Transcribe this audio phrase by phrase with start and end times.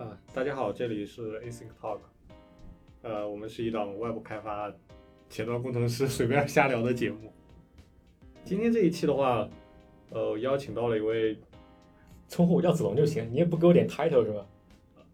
[0.00, 1.98] 啊，大家好，这里是 Async Talk，
[3.02, 4.72] 呃，我们是一档外部开发
[5.28, 7.30] 前端工程师 随便瞎聊的节目。
[8.42, 9.46] 今天这一期的话，
[10.08, 11.36] 呃，邀请到了一位
[12.30, 14.46] 称呼我叫子龙就行，你也不给我点 title 是吧？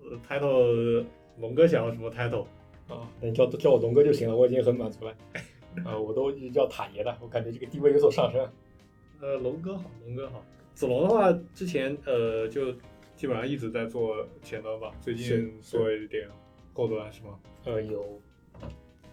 [0.04, 1.05] 呃 title，
[1.39, 2.45] 龙哥想要什么 title？
[2.87, 5.12] 啊，那你叫叫我龙哥就行了，我已经很满足了。
[5.84, 8.48] 呃，我都一直叫塔爷的，我感觉这个地位有所上升。
[9.21, 10.45] 呃，龙哥好，龙哥好。
[10.75, 12.73] 子龙的话，之前呃就
[13.17, 16.29] 基本上一直在做前端吧，最近做一点
[16.74, 17.38] 后端是吗？
[17.65, 18.20] 呃，有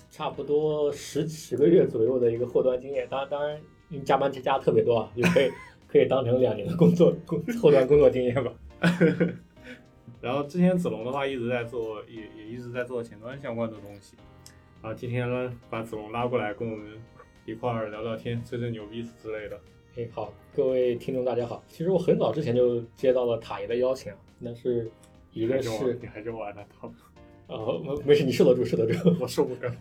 [0.09, 5.49] 差不多十十个月左右的一个后端经验，当然当然因为加班加特别多啊，就可以
[5.87, 8.53] 可以当成两年的工作工后端工作经验吧。
[10.21, 14.15] 然后之前子龙的话一直在做，也也一直在做前端相关的东西。
[14.81, 16.91] 啊，今天呢把子龙拉过来跟我们
[17.45, 19.57] 一块儿聊聊天、吹吹牛逼之类的。
[19.95, 21.63] 哎，好，各位听众大家好。
[21.67, 24.89] 其实我很早之前就接到了塔爷的邀请啊，那是
[25.33, 26.91] 一个是你还是玩的他，
[27.45, 29.15] 呃没没事，你受得住，受得住。
[29.19, 29.71] 我受不了。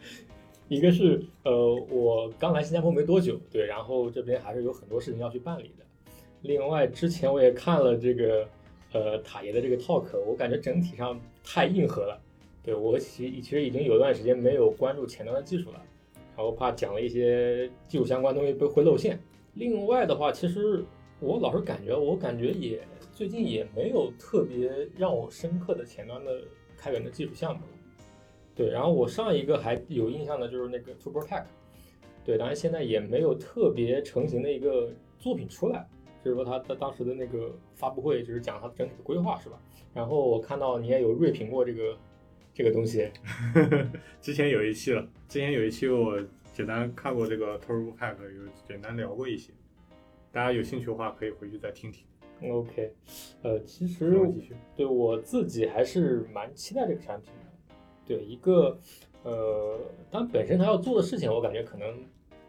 [0.68, 5.84] 一个是呃，我刚来新加坡没多久，对，然后这边还是有很多事情要去办理的。
[6.40, 8.48] 另外，之前我也看了这个
[8.92, 12.18] 呃塔爷的这个 talk，我感觉整体上太硬核了。
[12.62, 15.82] 对我其其实已经有一段时间没有关注前端的技术了，
[16.34, 19.20] 然后怕讲了一些技术相关东西会会露馅。
[19.54, 20.84] 另外的话，其实
[21.20, 22.80] 我老是感觉，我感觉也
[23.12, 26.40] 最近也没有特别让我深刻的前端的
[26.76, 27.72] 开源的技术项目了。
[28.54, 31.44] 对，然后我上一个还有印象的就是那个 TurboTax，
[32.24, 35.88] 对，当然现在也没有特别成型的一个作品出来，
[36.24, 39.58] 就是说他他当时的那个发布会就是讲他整体的规划是吧？
[39.94, 41.96] 然后我看到你也有锐评过这个
[42.52, 43.10] 这个东西，
[44.20, 46.16] 之前有一期了，之前有一期我
[46.60, 49.50] 简单看过这个 Turbo Pack，有简单聊过一些，
[50.30, 52.04] 大家有兴趣的话可以回去再听听。
[52.50, 52.92] OK，
[53.40, 54.14] 呃，其实。
[54.76, 57.74] 对我自己还是蛮期待这个产品的。
[58.04, 58.78] 对一个
[59.22, 62.04] 呃，当然本身它要做的事情，我感觉可能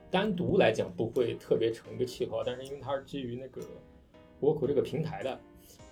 [0.10, 3.62] 单独来讲不会特别成一个气候，但是因为它是基于那个
[4.42, 5.40] Work 这个平台的，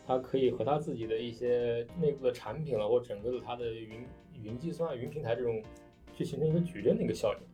[0.06, 4.06] 它可以和它自己的一些内部的产品了，或整个的它的云
[4.44, 5.64] 云计算、云平台这种
[6.14, 7.49] 去形成一个矩阵的一个效应。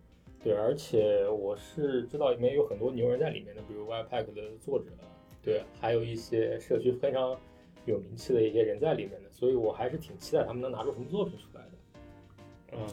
[0.46, 4.86] 对，而且我是知道里面有很多牛人在里面的，比如 Webpack 的作者，
[5.42, 7.36] 对，还有一些社区非常
[7.86, 11.72] 有名气的一些人在里面的，所以我还是挺期待他们能拿出什么作品出来的。
[12.74, 12.88] 嗯，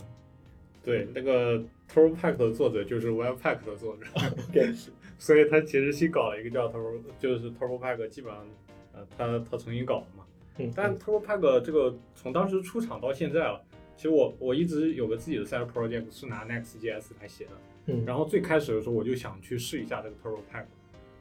[0.82, 4.06] 对，那个 Turbo Pack 的作者就是 Webpack 的作者，
[4.48, 4.72] OK，
[5.18, 8.46] 所以他其实新搞了一个叫 Turbo，就是 Turbo Pack，基本上
[8.94, 10.24] 呃他他重新搞了嘛。
[10.56, 13.62] 嗯，但 Turbo Pack 这个从当时出厂到现在了，
[14.02, 17.50] 其实我我一直有个自己的 side project 是拿 Next.js 来写的。
[17.86, 20.64] 嗯，然后最开始的时候我就想去试一下这个 Turbo Pack，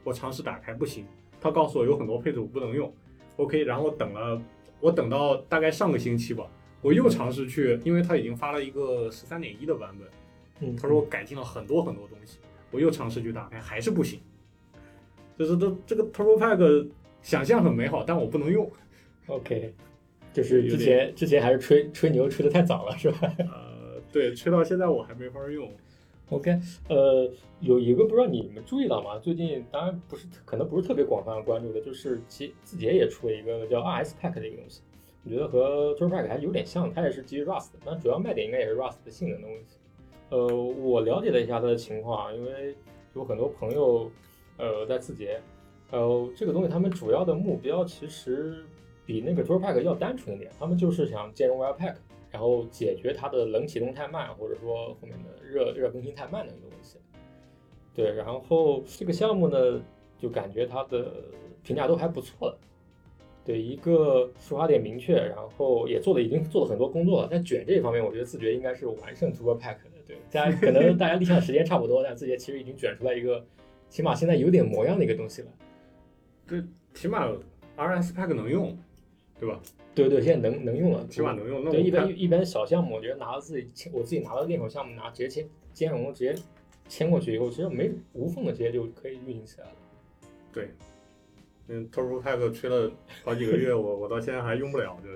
[0.02, 1.06] 我尝试打开不行，
[1.40, 2.92] 他告诉我有很多配置我不能用。
[3.36, 4.42] OK，然后等了
[4.80, 6.44] 我等到大概上个星期吧，
[6.80, 10.08] 我又尝试去，因为他已经发了一个十三点一的版本，
[10.58, 12.40] 嗯，他说我改进了很多很多东西，
[12.72, 14.18] 我又尝试去打开还是不行，
[15.38, 16.88] 就是都这个 Turbo Pack
[17.22, 18.68] 想象很美好，但我不能用。
[19.28, 19.72] OK，
[20.32, 25.70] 就是之前之前还是吹吹牛吹的太早了，是吧呃，对，吹到现在我还没法用。
[26.30, 29.18] ？OK，呃，有一个不知道你们注意到吗？
[29.18, 34.80] 最近当然不是可能不是特别广泛关注的，就是其字节也出了一个叫 RS Pack 的一个东西，
[35.24, 39.76] 我觉得和 Turbo Pack 还有点像，它也是基于 Rust，的，但主要卖点应该也是 Rust 的性能的问题。
[40.30, 42.74] 呃，我了解了一下它的情况，啊因为
[43.14, 44.10] 有很多朋友
[44.56, 45.38] 呃在字节，
[45.90, 48.64] 呃，这个东西他们主要的目标其实
[49.04, 51.96] 比那个 Turbo Pack 要单纯一点，他们就是想兼容 Webpack，
[52.30, 56.98] 然后解决它的冷启动太慢，或者说后面的热热更新太慢的一个问题。
[57.94, 59.82] 对，然后这个项目呢，
[60.18, 61.12] 就感觉它的
[61.62, 62.58] 评价都还不错的。
[63.44, 67.28] 对，一个出发点明确，然后也做了，已经做了很多工作了。
[67.28, 69.90] 在卷这一方面，我觉得字节应该是完胜 Turbo Pack 的。
[70.06, 73.44] 对，大家可能 大家立项时间差不多，但字节其实已经卷出来一个，
[73.88, 75.48] 起码现在有点模样的一个东西了。
[76.46, 76.62] 这
[76.94, 77.26] 起码
[77.76, 78.78] RS Pack 能用，
[79.38, 79.60] 对吧？
[79.94, 81.62] 对对，现在能能用了，起码能用。
[81.64, 86.34] 那对，一般一般小项目，我觉得拿到自己签，我自己拿到链口项目，拿直接签兼容，直接
[86.88, 89.72] 签过去以后，其实没无缝的直接就可以运行起来了。
[90.52, 90.70] 对，
[91.68, 92.90] 嗯，Turbo Pack 吹了
[93.24, 95.08] 好几个月，我我到现在还用不了，就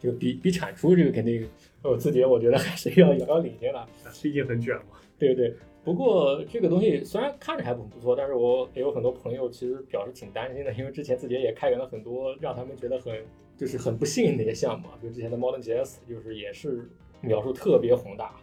[0.00, 1.46] 这个比比产出这个肯定，
[1.82, 3.86] 我自己我觉得还是要遥遥领先的。
[4.22, 4.98] 毕竟很卷嘛。
[5.18, 5.54] 对对，
[5.84, 13.14] 不过这个东西虽然看着还很不错，但是我也有很多朋友其实表示挺担心的，因为之前字节也开源了很多让他们觉得很
[13.56, 16.88] 就是很不幸运的一些项目啊，比如之前的 Modern JS，就是也是
[17.20, 18.34] 描述特别宏大，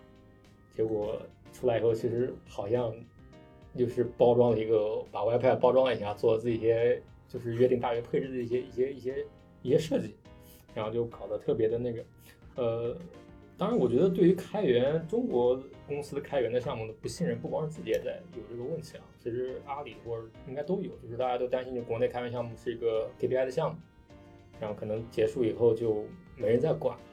[0.75, 1.22] 结果
[1.54, 2.94] 出来以后其实好像
[3.75, 9.25] 就是包装了一个把 Webpack 包装了一下，做了自己一些就是约定大约配置的一些一些一些
[9.62, 10.16] 一些设计。
[10.74, 12.02] 然后就搞得特别的那个，
[12.56, 12.98] 呃，
[13.58, 23.78] 当然我觉得对于开源中国公司开源的项目的不信任，不光是自己也在有这个问题啊，其实阿里或者应该都有，就是大家都担心就国内开源项目是一个 KPI 的项目，
[24.62, 26.06] 然后可能结束以后就
[26.38, 27.04] 没人再管了。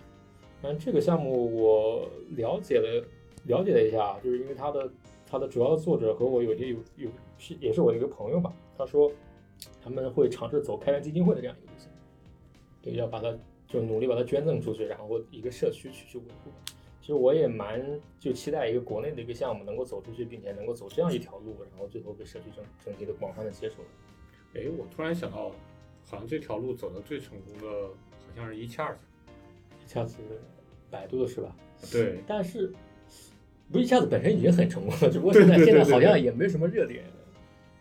[0.62, 3.04] 但这个项目我了解了
[3.46, 4.92] 了解了一下，就是因为它的
[5.26, 7.08] 它的主要作者和我有些有有
[7.38, 9.10] 是也是我的一个朋友吧，他说
[9.80, 11.90] 他们会尝试走开源基金会的这样一个路线，
[12.82, 13.36] 对，要把它
[13.66, 16.50] 就努力把它捐赠出去，然后一个社区去去维护。
[17.00, 23.76] 其实我也蛮就期待一个国内的一个项目能够走出去，并且能够走这样一条路，然后最后被社区整整体的广泛的接受。
[24.54, 25.52] 哎，我突然想到，
[26.10, 28.98] 好像这条路走的最成功的好像是一恰子，
[29.84, 30.16] 一下子
[30.90, 31.54] 百度的是吧？
[31.92, 32.72] 对，但是
[33.70, 37.04] 不是一下子本身已经很成功了，只不过现在现在好像也没什么热点，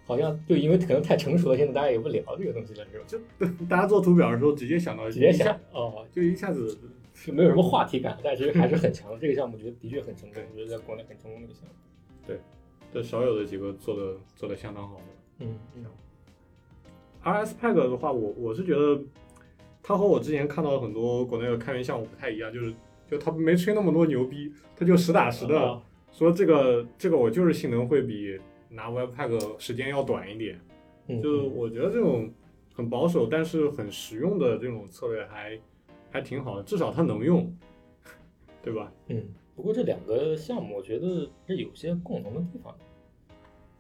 [0.05, 3.05] 好像就因为可能太成熟了，现在大家也不聊这个东西了，是吧？
[3.39, 6.77] 就 大家做图表的时候直接想到直接想哦，就一下子，
[7.25, 9.17] 就没有什么话题感，但其实还是很强的。
[9.17, 11.75] 这个项目我觉得的确很成功，我觉得在国内很成功的一个项目。
[12.25, 12.39] 对
[12.93, 15.03] 这少有的几个做的做的相当好的。
[15.39, 15.85] 嗯嗯
[17.23, 19.01] Pack 的话，我我是觉得
[19.83, 22.73] 它和我之前看到的很多国内的开源项目不太一样，就是
[23.09, 25.81] 就它没吹那么多牛逼，它就实打实的啊
[26.11, 30.59] 说这个这个我就是性能会比拿 Webpack 时间要短一点。
[31.07, 32.31] 嗯，就我觉得这种
[32.73, 35.59] 很保守但是很实用的这种策略还
[36.09, 37.53] 还挺好的，至少它能用，
[38.63, 38.91] 对吧？
[39.07, 39.23] 嗯，
[39.55, 42.75] 不过这两个项目我觉得是有些共同的地方。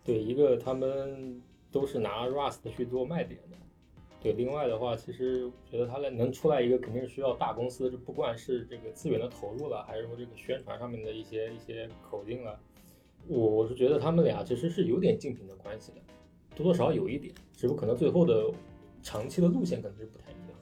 [0.03, 3.57] 对，一个他们都是拿 Rust 去做卖点的。
[4.19, 12.59] 对，另外的话，其实觉得它能出来一个，肯定是需要大公司，不管是这个资源的投入了，还是说这个宣传上面的一些一些口径了，
[13.27, 15.97] 我我是觉得他们俩其实是有点竞品的关系的，
[16.55, 18.51] 多多少少有一点，只不过可能最后的
[19.03, 20.59] 长期的路线可能是不太一样。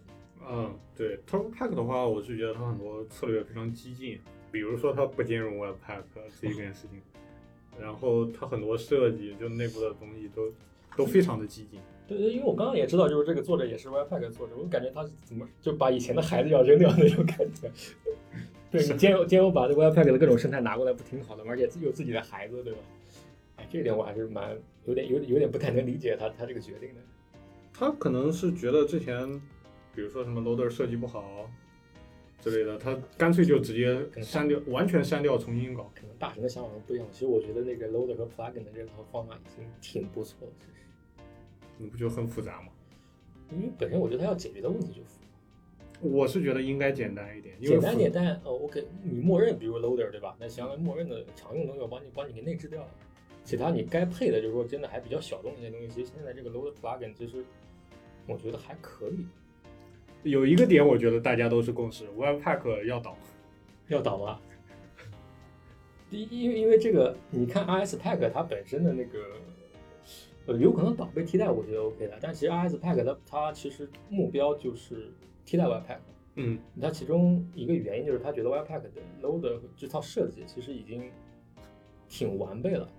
[0.47, 4.19] 嗯，对，Turbo Pack 的话，我是觉得它很多策略非常激进，
[4.51, 6.03] 比如说它不兼容 Webpack
[6.41, 7.01] 这一件事情，
[7.79, 10.51] 然后它很多设计就内部的东西都
[10.95, 11.79] 都非常的激进。
[12.07, 17.71] 对对，因为我刚刚也知道，就是这个作者也是 Webpack 的作者，我感觉他是怎么就把以前的孩子要扔掉那种感觉。
[18.69, 21.51] 对你兼容兼有把这 Webpack 的各种生态拿过来，不挺好的吗？
[21.51, 22.79] 而且自己有自己的孩子，对吧？
[23.55, 24.55] 哎，这一点我还是蛮
[24.85, 27.01] 有点有点有点不太能理解他他这个决定的。
[27.73, 29.27] 他可能是觉得之前，
[29.95, 31.49] 比如说什么 loader 设计不好
[32.39, 35.91] 之类的，他干脆就直接删掉，完全删掉，重新搞。
[35.95, 37.07] 可能大神的想法不一样。
[37.11, 40.84] 其实我觉得那个 Loader 和 Plugin 的这套方法已经挺不错了，其实。
[41.77, 42.67] 你不就很复杂吗？
[43.51, 45.27] 因为本身我觉得它要解决的问题就复杂
[46.01, 50.35] 我是觉得应该简单一点，因为简单点，但呃，OK，你默认比如 Loader 对吧？
[50.39, 52.89] 那相当于默认的常用东西我帮你帮你给内置掉了，
[53.43, 57.45] 其他你该配的，就是说真的还比较小众一些东西，其实现在这个 Loader Plugin 其实
[58.27, 59.25] 我觉得还可以。
[60.29, 63.17] 有一个点，我觉得大家都是共识，Webpack 要倒。
[63.87, 64.39] 要倒吗？
[66.09, 69.19] 第一，因为因为这个，你看 RS Pack 它本身的那个，
[70.47, 72.17] 呃，有可能倒被替代，我觉得 OK 的。
[72.21, 75.11] 但其实 RS Pack 它它其实目标就是
[75.45, 75.99] 替代 Webpack。
[76.35, 78.89] 嗯，它其中一个原因就是他觉得 Webpack 的
[79.21, 81.09] Loader 这套设计其实已经
[82.09, 82.89] 挺完备了，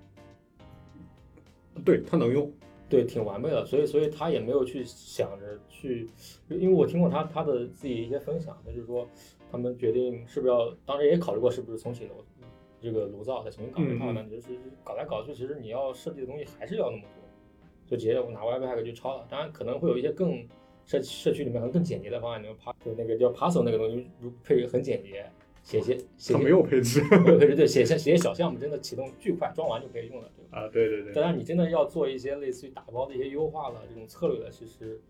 [1.85, 2.53] 对，它能用。
[2.89, 6.09] 对，挺完备的，所以所以他也没有去想着去，
[6.49, 9.05] 因为我听过他他的自己一些分享，他就是说
[9.51, 12.13] 他们决定是不是要，当时也考虑过是不是重启炉
[12.81, 17.16] 这个炉灶再重新搞一套呢，就是搞来搞去，其实你要设计的东西还是要那么多，
[17.87, 20.47] 就直接我拿 Webpack 就抄了，当然可能会有一些更
[20.85, 25.25] 社社区里面可能更简洁的方案，你们 pa 就那个叫 Parcel 那个东西，如配置很简洁，
[25.63, 27.03] 写些写些它没有配置。
[27.11, 30.59] 没有配置，对，写写写些小项目真的启动巨快，装完就可以用了，对吧？
[30.59, 31.13] 啊，对对对。
[31.13, 35.01] 当然，你真的要做一些类似于打包的一些优化了这种策略的，其实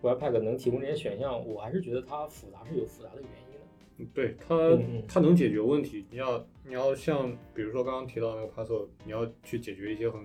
[0.00, 4.12] Webpack 能提供这些选项，我还是觉得它复杂是有复杂的原因的。
[4.12, 4.76] 对它
[5.06, 6.04] 它能解决问题。
[6.10, 10.20] 你要你要像比如说刚刚提到那个 Parcel，你要去解决一些很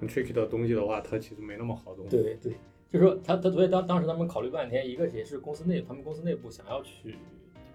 [0.00, 2.06] 很 tricky 的东西的话，它其实没那么好懂。
[2.08, 2.52] 对对，
[2.90, 7.16] 就是说他他所以当当时他们考虑半天，一个也是公司内他们公司内部想要去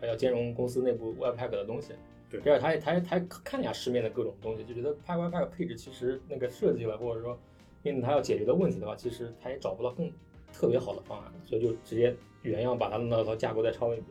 [0.02, 1.94] 要兼容公司内部 Webpack 的东西。
[2.30, 7.38] 对第二，他也他也他也看了一下市面的各种东西，就觉得拍 Webpack 配置其实那个设计了，或者说
[7.84, 10.12] 面对他要解决的问题的话，其实他也找不到更
[10.52, 14.08] 特别好的方案，所以就直接原样把他的那套架构再抄一遍。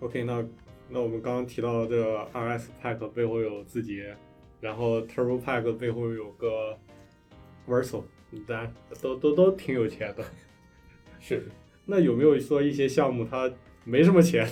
[0.00, 0.46] OK，那
[0.90, 4.14] 那我们刚刚提到这个 RS Pack 背后有字节，
[4.60, 6.78] 然后 Turbo Pack 背后有个
[7.66, 8.02] Verso，
[8.46, 10.24] 当然都都都挺有钱的。
[11.20, 11.48] 是，
[11.84, 13.52] 那有没有说一些项目它
[13.84, 14.48] 没什么钱，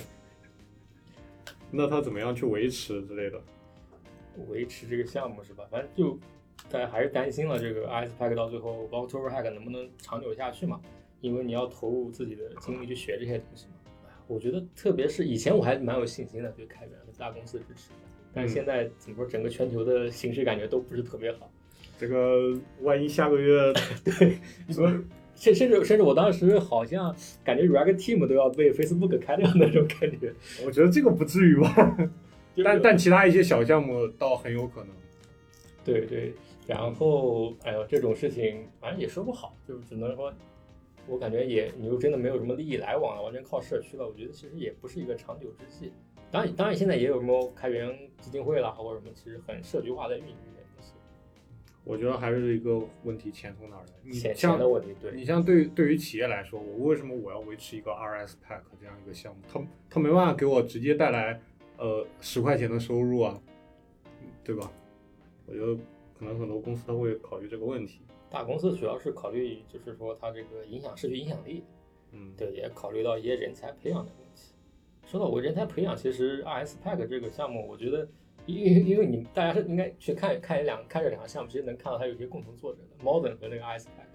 [1.71, 3.41] 那它怎么样去维持之类的？
[4.49, 5.65] 维持这个项目是吧？
[5.71, 6.19] 反正就
[6.69, 10.81] 大家还是担心了这个 IS Pack 到最后，包括 Turbo Pack 能不能长久下去嘛？
[11.21, 13.67] 因为你要投入自己的精力去学这些东西
[14.27, 17.95] 我觉得特别是以前我还蛮有信心的，对开源的大公司支持的，
[18.35, 21.49] 但是现在怎么说，整个全球的形势感觉都不是特别好。
[21.97, 23.73] 这个万一下个月
[24.03, 24.37] 对，
[24.73, 24.85] 说
[25.35, 30.33] 甚甚至甚至我当时好像感觉 React Team 都要被 Facebook 开掉那种感觉。
[30.65, 31.73] 我觉得这个不至于吧，
[32.57, 34.89] 但但但其他一些小项目倒很有可能。
[35.85, 36.33] 对对，
[36.67, 40.33] 然后哎呦这种事情反正也说不好，就是只能说，
[41.07, 45.93] 我感觉也你又真的没有什么利益来往了，完全靠社区了，我觉得其实也不是一个长久之计。
[46.35, 50.91] 当然当然现在也有什么开源基金会啦或者什么，其实很社区化在运营这些东西，
[51.85, 53.93] 我觉得还是一个问题，钱从哪儿来？
[54.03, 55.13] 你钱的问题，对。
[55.13, 59.41] 你像对对于企业来说，我为什么我要维持一个 RS Pack 这样一个项目？
[59.47, 61.39] 它它没办法给我直接带来
[61.77, 63.41] 呃十块钱的收入啊，
[64.43, 64.69] 对吧？
[65.45, 65.73] 我觉得
[66.19, 68.01] 可能很多公司都会考虑这个问题。
[68.29, 71.63] 大公司主要是考虑就是说它这个影响社区影响力，
[72.11, 74.51] 嗯，对，也考虑到一些人才培养的问题。
[75.15, 78.05] 说到我人才培养，其实 RS Pack 这个项目，我觉得，
[78.45, 84.09] 因为因为你大家是应该去看看两看这两个项目，其实能看到它有一些共同作者的 Modern 和那个 RS Pack。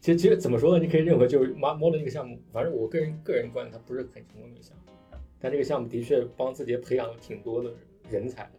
[0.00, 0.84] 其实其实怎么说呢？
[0.84, 4.92] 你可以认为就是 Mo- Modern 这个项目，反正我个人个人观点，它不是很成功的一个项目，
[5.38, 7.72] 但这个项目的确帮字节培养了挺多的
[8.10, 8.50] 人才的。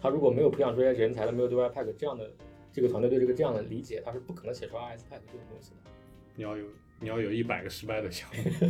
[0.00, 2.30] 他如果没有培养出来人才的，没有对 RS Pack 这样的
[2.72, 5.90] 这个团队对这个这样的理解，他是不可能写出 RS Pack 这种东西的。
[6.36, 6.64] 你要有
[7.00, 8.68] 你要有一百个失败的项目。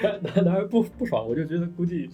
[0.02, 2.08] 当当然不不爽，我就觉得估计，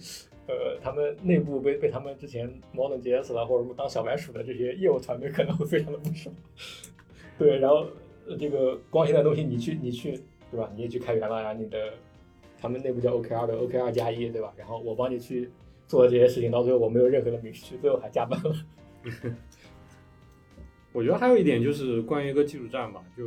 [0.47, 6.33] 呃，他们内部被被他们之前 Modern JS 啦或者什么当小白鼠的这些业务团队可能会非常的不爽。
[7.37, 7.87] 对，然后
[8.27, 10.19] 呃这个光鲜的东西你去你去
[10.51, 10.69] 对吧？
[10.75, 11.93] 你也去开源了呀，你的
[12.59, 14.51] 他们内部叫 OKR 的 OKR 加一对吧？
[14.57, 15.49] 然后我帮你去
[15.87, 18.55] 做这些事情，到最后我没有任何的名气，最后还加班了。
[20.91, 23.23] 我觉得还有一点就是关于一个技术栈吧，就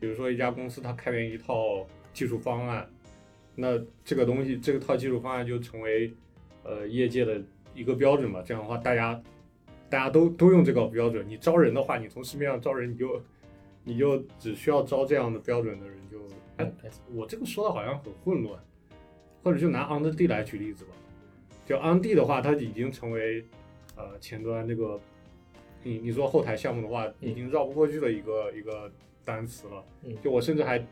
[0.00, 2.88] 比如说一家公司它开源一套技术方案，
[3.54, 6.12] 那这个东西这个套技术方案就成为
[6.64, 7.42] 呃业界的
[7.74, 8.42] 一个标准嘛。
[8.42, 9.20] 这样的话，大家
[9.88, 11.26] 大家都都用这个标准。
[11.28, 13.22] 你招人的话，你从市面上招人，你就
[13.84, 16.18] 你就只需要招这样的标准的人就。
[16.58, 16.72] 哎，
[17.14, 18.60] 我这个说的好像很混乱，
[19.44, 20.90] 或者就拿 on the D 来举例子吧。
[21.64, 23.44] 就 on D 的话，它已经成为
[23.94, 25.00] 呃前端这个
[25.84, 28.90] 你你做后台项目的话，已经绕不过去的一个一个
[29.28, 29.84] 单词了。
[30.04, 30.84] 嗯就我甚至还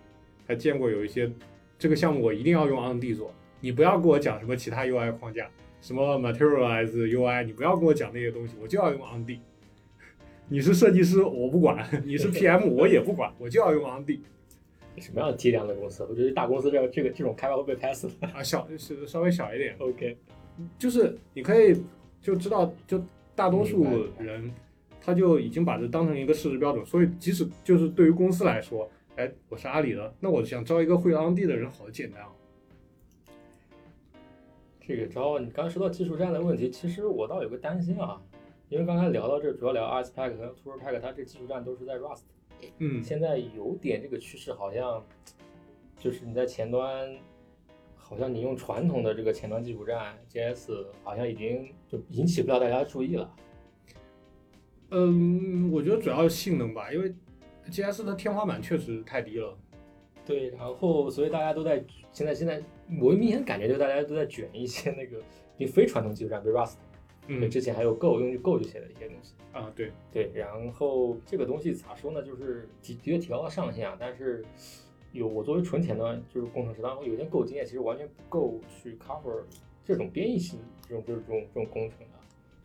[0.46, 1.30] 还见过有一些
[1.78, 5.50] 这个项目我一定要用 on D 做，你不要跟我讲什么其他 UI 框架，
[5.80, 9.40] 什么 materialize UI，你不要跟我讲那些东西，我就要用 on D。
[10.48, 14.22] 你是设计师，我不管；你是 PM，我也不管，我就要用 on D
[14.98, 16.06] 什么样的体量的公司？
[16.08, 18.28] 我觉得大公司这这个这种开发会被拍死的。
[18.28, 19.74] 啊，小是稍微小一点。
[19.78, 20.16] OK，
[20.78, 21.82] 就是你可以
[22.22, 23.84] 就知道，就大多数
[24.20, 24.50] 人
[25.06, 32.28] 他就已经把这当成一个事实标准，所以即使就是对于公司来说，哎，我是阿里的，那我想招一个会 on D 的人，好简单啊。
[34.80, 38.20] 这个招你刚才说到技术栈的问题，其实我倒有个担心啊，
[38.68, 42.22] 因为刚才聊到这，主要聊 RS Pack 和 Tour Pack，它这技术栈都是在 Rust，
[42.78, 45.04] 嗯，现在有点这个趋势，好像
[45.96, 47.16] 就是你在前端，
[47.94, 53.32] 好像你用传统的这个前端技术栈 JS，好像已经就引起不了大家的注意了。
[54.90, 57.12] 嗯，我觉得主要是性能吧，因为
[57.70, 59.56] GS 的天花板确实太低了。
[60.24, 62.62] 对，然后所以大家都在现在现在，
[63.00, 65.22] 我明显感觉就大家都在卷一些那个
[65.58, 66.74] 就非传统技术栈，比如 Rust，
[67.28, 69.34] 嗯之前还有 Go 用 Go 就写的一些东西。
[69.52, 72.22] 啊，对，对，然后这个东西咋说呢？
[72.22, 74.44] 就是的的确提高了上限啊，但是
[75.12, 79.42] 有我作为纯前端就是工程师，当然我有些 Go 经验，其实完全不够去 cover
[79.84, 82.15] 这种编译性这种就是这种这种工程的。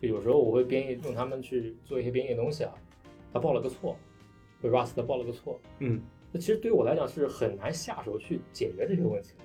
[0.02, 2.74] 就有时候我会编译用他们去做一些编译的东西啊，
[3.32, 3.96] 他报了个错，
[4.60, 9.44] 被 Rust 报了个错，嗯，那其实对于我来讲是很难下手去解决这些问题的。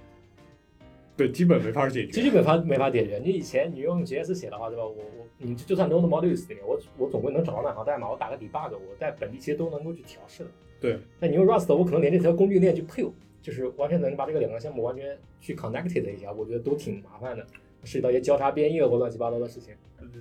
[1.16, 2.12] 对，基本没法解决。
[2.12, 3.20] 基本没法没法解决。
[3.24, 4.84] 你以前你用 JS 写的话，对吧？
[4.84, 10.50] 我我你就算 Node Modules 里面，我我总归能找到那行代码，我打个 debug，我在本地其实都能够去调试的。
[10.80, 13.04] 对，那你用 Rust，我可能连这条工具链去配，
[13.44, 17.46] 就是完全能把这个两个项目完全去 connected 一下，我觉得都挺麻烦的，
[17.84, 19.74] 涉及到一些交叉编译或乱七八糟的事情，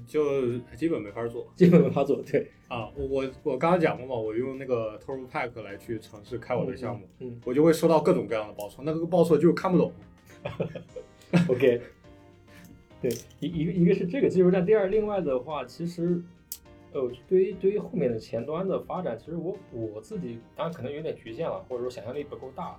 [0.06, 2.22] 就基本没法做基本没法做。
[2.22, 2.90] 对，啊。
[2.96, 9.92] 我我我刚刚讲过嘛，我用那个 Turbo Pack 来去尝试开我的项目，嗯我就会收到各种各样的报错，那个报错就是看不懂。
[11.48, 11.80] OK，
[13.02, 13.10] 对，
[13.40, 16.22] 一一个一个是这个技术栈，第二另外的话，其实，
[16.92, 22.78] 呃，对于对于后面的前端的发展，其实我我自己当然可能有点局限了，或者说想象力不够大，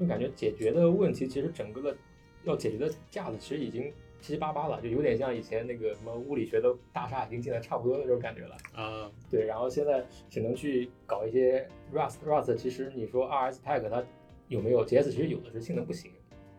[0.00, 1.96] 就感觉解决的问题，其实整个的
[2.44, 3.92] 要解决的架子其实已经
[4.24, 8.56] 七七八八了，就有点像以前那个什么物理学的大厦已经建的差不多那种感觉了。
[8.74, 14.02] 啊，对，然后现在只能去搞一些 Rust，Rust 其实你说 RS Pack 它
[14.48, 16.10] 有没有？GS 其实有的是性能不行，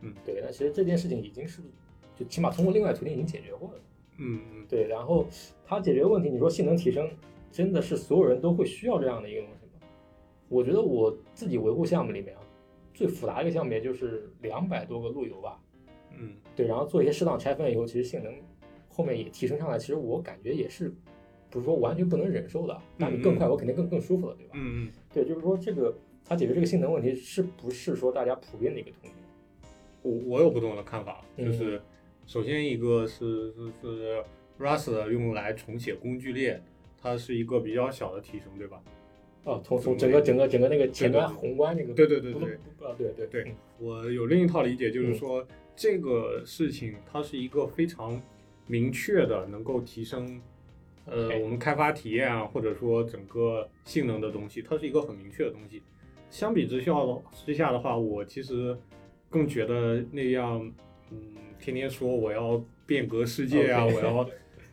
[0.02, 1.64] 嗯，对，那其实这件事情已经是
[2.16, 3.80] 就起码通过另外途径已经解决过了，
[4.20, 4.66] 嗯嗯。
[4.70, 5.26] 对，然后
[5.66, 7.10] 它解决问题，你说性能提升，
[7.52, 9.88] 真的是所有人都会需要这样的一个东西吗？
[10.50, 12.42] 我觉得我自己维护项目里面啊，
[12.94, 15.60] 最复杂的一个项目也就是两百多个路由吧，
[16.20, 16.30] 嗯。
[16.56, 18.34] 对，然后做一些适当拆分以后，其实性能
[18.88, 20.94] 后面也提升上来，其实我感觉也是
[21.50, 24.52] 不是说完全不能忍受的，但是更快，我肯定更更舒服了，对吧？
[24.56, 25.94] 嗯嗯，对，就是说这个
[26.24, 29.14] 它解决这个性能问题，是不是说大家普遍的一个痛点？
[30.02, 31.46] 我我有不同的看法，嗯。
[31.46, 31.82] 就是
[32.26, 34.24] 首先一个是是是
[34.60, 36.62] Rust 用来重写工具列，
[37.02, 38.82] 它是一个比较小的提升，对吧？
[39.44, 42.54] 哦，从从整个整个整个那个前端宏观那个，对对对对。
[42.80, 43.56] 啊，对对对嗯。
[43.80, 45.46] 我有另一套理解，就是说、
[45.76, 48.22] 这个事情它是一个非常
[48.68, 50.42] 明确的，能够提升
[51.06, 55.82] 呃我们开发体验啊，或者说整个性能的东西，它是一个很明确的东西。
[56.30, 58.78] 相比之下的之下的话，我其实
[59.30, 60.72] 更觉得那样，
[61.12, 61.18] 嗯，
[61.60, 64.30] 天天说我要变革世界啊我要。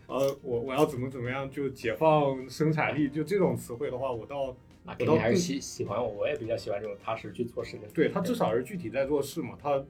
[0.08, 4.54] 呃，我我要怎么怎么样就解放生产力，就这种词汇的话，我倒
[4.84, 7.88] 那我倒更肯定还是喜喜欢我，我也比较喜欢这种踏实去做事的。
[7.94, 9.82] 对他至少是具体在做事嘛，他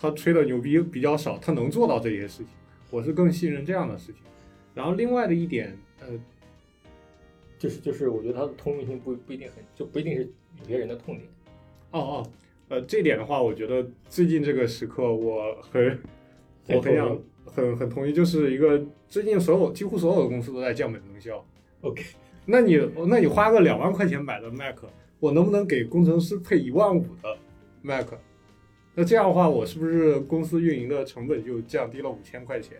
[0.00, 2.46] 他吹的牛逼比较少，他能做到这些事情，
[2.90, 4.22] 我是更信任这样的事情。
[4.74, 6.06] 然后另外的一点，呃，
[7.58, 10.30] 就是就是，我觉得它的通用性不不一定很，就不一定是
[10.62, 11.28] 有些人的痛点。
[11.90, 12.30] 哦哦，
[12.68, 15.98] 呃，这点的话，我觉得最近这个时刻我很
[16.64, 21.44] 很我很想很很同意，就是一个最近所有几乎所有的公司都在降本增效。
[21.80, 22.04] OK，
[22.46, 22.78] 那你
[23.08, 24.76] 那你花个两万块钱买的 Mac，
[25.18, 27.36] 我能不能给工程师配一万五的
[27.82, 28.06] Mac？
[28.98, 32.76] 那这样的话，我是不是公司运营的成本就降低了五千块钱？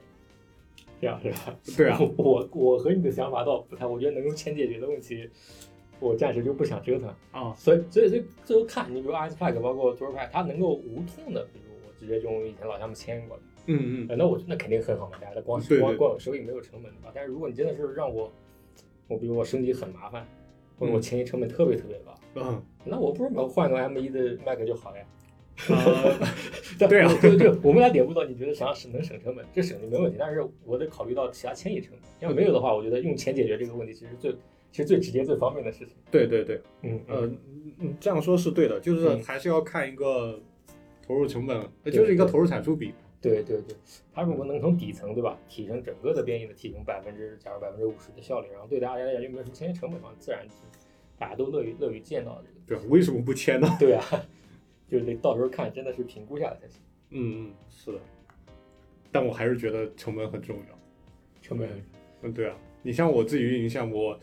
[1.00, 1.56] 这样是吧？
[1.76, 5.30] 对啊， 我我和你的想法倒不太，我觉得能用钱解决的问题，
[6.00, 7.08] 我暂时就不想折腾。
[7.30, 17.12] 啊，所以所以所以最后看，你比如 Ice Pack 包括 Tour Pack，它能够无痛的，比如我直接就用以前老项目签过来，嗯嗯呃那我那肯定很好嘛，大家光对对光光有收益没有成本的吧？
[17.14, 18.32] 但是如果你真的是让我，
[19.06, 20.26] 我比如我升级很麻烦，
[20.80, 25.04] 或者我嗯前期成本特别特别高，嗯，那我不如换个 M1 的 Mac 就好呀。
[25.68, 26.16] 呃，
[26.78, 30.16] 但对啊对对，我们俩点不到，你觉得想要省能省成本，这省就没问题。
[30.18, 34.32] 但是我得考虑到其他迁移成本，要没有的话，我觉得用钱解决这个问题，其实最
[34.70, 35.88] 其实最直接、最方便的事情。
[36.10, 37.38] 对对对，嗯呃，嗯
[37.80, 40.38] 嗯这样说是对的，就是嗯还是要看一个
[41.04, 42.92] 投入成本，呃就是一个投入产出比。
[43.20, 43.76] 对对对，
[44.14, 50.54] 它如果能从底层对吧，提升整个的编译的提升百分之，假如百分之五十的效率，然后对大家来讲又没有什么迁移成本嘛，自然是
[51.18, 52.80] 大家都乐于乐于见到这个。
[52.80, 53.66] 对，为什么不签呢？
[53.80, 54.04] 对啊，
[54.90, 56.80] 就是得到时候看，真的是评估下来才行。
[57.10, 57.98] 嗯嗯，是的，
[59.12, 60.78] 但我还是觉得成本很重要。
[61.40, 61.82] 成本很
[62.22, 64.20] 嗯，对啊，你像我自己运营项目，我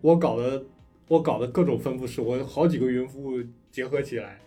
[0.00, 0.64] 我搞的
[1.08, 4.40] 我搞的各种分布式，我好几个云服务结合起来，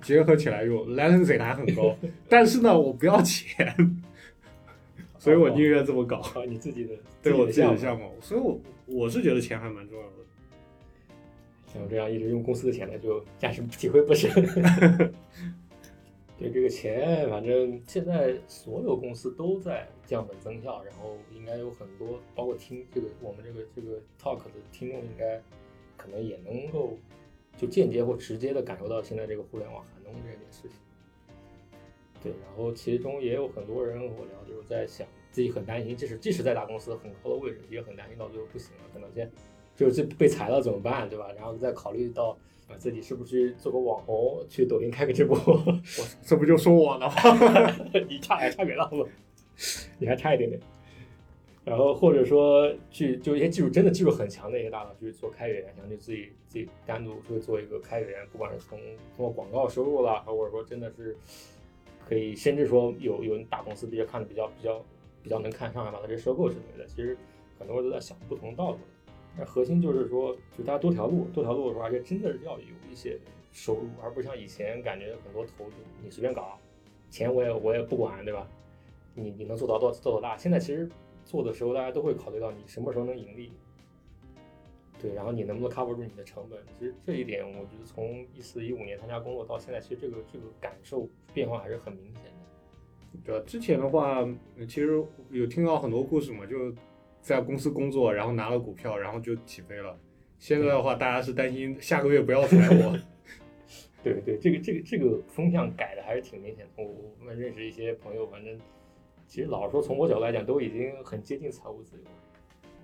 [0.00, 1.96] 结合起来用，latency 还很高，
[2.28, 3.74] 但是呢，我不要钱，
[5.18, 6.18] 所以我宁愿这么搞。
[6.18, 7.76] 啊，你自己的对我自己的。
[7.76, 10.12] 项目，所以我我是觉得钱还蛮重要的。
[11.72, 14.30] 像我这样一直用公司的钱的，就暂时体会不深。
[16.36, 25.38] 对这个钱，反正现在所有公司都在降本增效，然后应该有很多，包括听这个我们这个这个 talk 的听众，应该
[25.98, 26.96] 可能也能够
[27.58, 30.70] 就间接或直接的感受到现在这个互联网寒冬这件事情。
[32.22, 39.30] 对，然后其中也有很多人我聊，就是在想自己很担心，即使即使在大公司很高的位置，也很担心到最后不行了，可能先
[39.80, 41.26] 就是被裁了怎么办，对吧？
[41.34, 42.36] 然后再考虑到
[42.68, 45.80] 啊自己是不是做个网红，去抖音开个直播， 我
[46.22, 47.14] 这不就说我了吗？
[48.06, 49.08] 你差还差别大不？
[49.98, 50.60] 你还差一点点。
[51.64, 58.78] 然后或者说去就一些技术真的技术很强的一些大佬去做开源，想就自己自己单独会做一个开源，不管是从
[59.16, 61.16] 通过广告收入啦，或者说真的是
[62.06, 64.84] 可以，甚至说有有大公司比较看的比较比较
[65.22, 67.16] 比较能看上，把它这收购之类的，其实
[67.58, 68.78] 很多人都在想不同道路。
[69.38, 73.18] 那核心就是说，就大家多条路，多条路的时候，而且真的是要有一些
[73.52, 76.58] 收入，而不像以前感觉很多投资你随便搞，
[77.10, 78.46] 钱我也我也不管，对吧？
[79.14, 80.36] 你你能做到多做多大？
[80.36, 80.88] 现在其实
[81.24, 83.52] 做的时候，大家都会考虑到你什么时候能盈利，
[85.00, 86.58] 对，然后你能不能 cover 住你的成本？
[86.78, 92.30] 其实这一点，我觉得从一四一五年参加工作到现在，其实这个这个感受变化还是很明显的。
[93.24, 93.44] 对吧？
[93.46, 94.24] 之前的话，
[94.60, 96.72] 其实有听到很多故事嘛，就
[97.20, 99.96] 在公司工作，然后拿了股票，然后就起飞了。
[100.38, 102.98] 现在的话，大家是担心下个月不要裁我。
[104.02, 106.82] 对对，这个这个这个风向改的还是挺明显的。
[106.82, 108.58] 我我们认识一些朋友，反正
[109.26, 112.10] 其实老实说，从我角度来讲，都已经很接近财务自由了，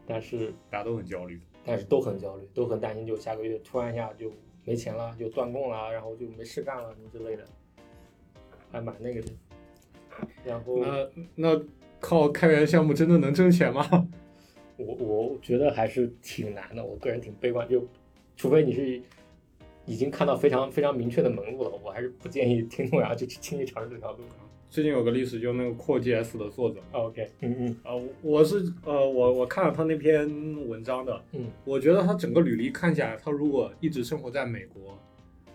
[0.07, 1.41] 但是大家都很焦虑。
[1.69, 4.31] 但是都很焦虑，都很担心，就下个月突然一下就
[4.65, 7.45] 没钱了，就断供了，然后就没事干了什么之类的，
[8.71, 9.33] 还蛮那个的。
[10.45, 11.63] 然后那那
[11.99, 14.07] 靠开源项目真的能挣钱吗？
[14.77, 17.87] 我我觉得还是挺难的，我个人挺悲观，就
[18.37, 19.01] 除非你是
[19.87, 24.19] 已经看到非常非常明确的门路了，我还是不建议听众然后就去轻易尝试这条路。
[24.69, 30.29] 最近有个历史，就那个 Core.js 的作者，OK，嗯嗯啊、我是呃，我我看了他那篇
[30.69, 34.99] 文章的，嗯，我觉得他整个履历看起来，他如果一直生活在美国，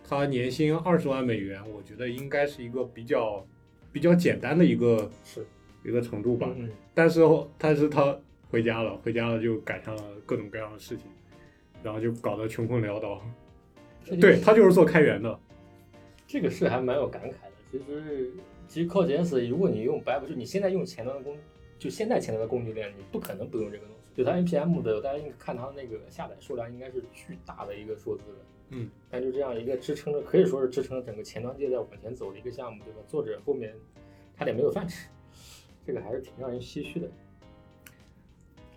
[0.03, 3.45] 他年薪二十万美元，我觉得应该是一个比较
[3.91, 5.45] 比较简单的一个是
[5.83, 6.49] 一个程度吧。
[6.55, 7.19] 嗯嗯但是
[7.57, 8.17] 但是他
[8.51, 11.07] 回家了，回家了就赶上了各种各样的事情，
[11.81, 13.21] 然后就搞得穷困潦倒。
[14.03, 15.39] 这对他就是做开源的，
[16.27, 17.51] 这个事还蛮有感慨的。
[17.71, 18.31] 其实，
[18.67, 21.37] 其实靠 JS，如果你用 Web，就你现在用前端的工，
[21.79, 24.01] 就现在前端的工具链，你不可能不用这个东西。
[24.13, 28.39] 就它 npm 的，大家应该看它那个下载数量应该是巨大的一个数字的。
[28.71, 32.99] 嗯，但就这样一个支撑着，可以说是支撑着整个前端界在往前走的一个项目，对吧？
[33.07, 33.73] 作者后面
[34.37, 35.07] 差点没有饭吃，
[35.85, 37.07] 这个还是挺让人唏嘘的。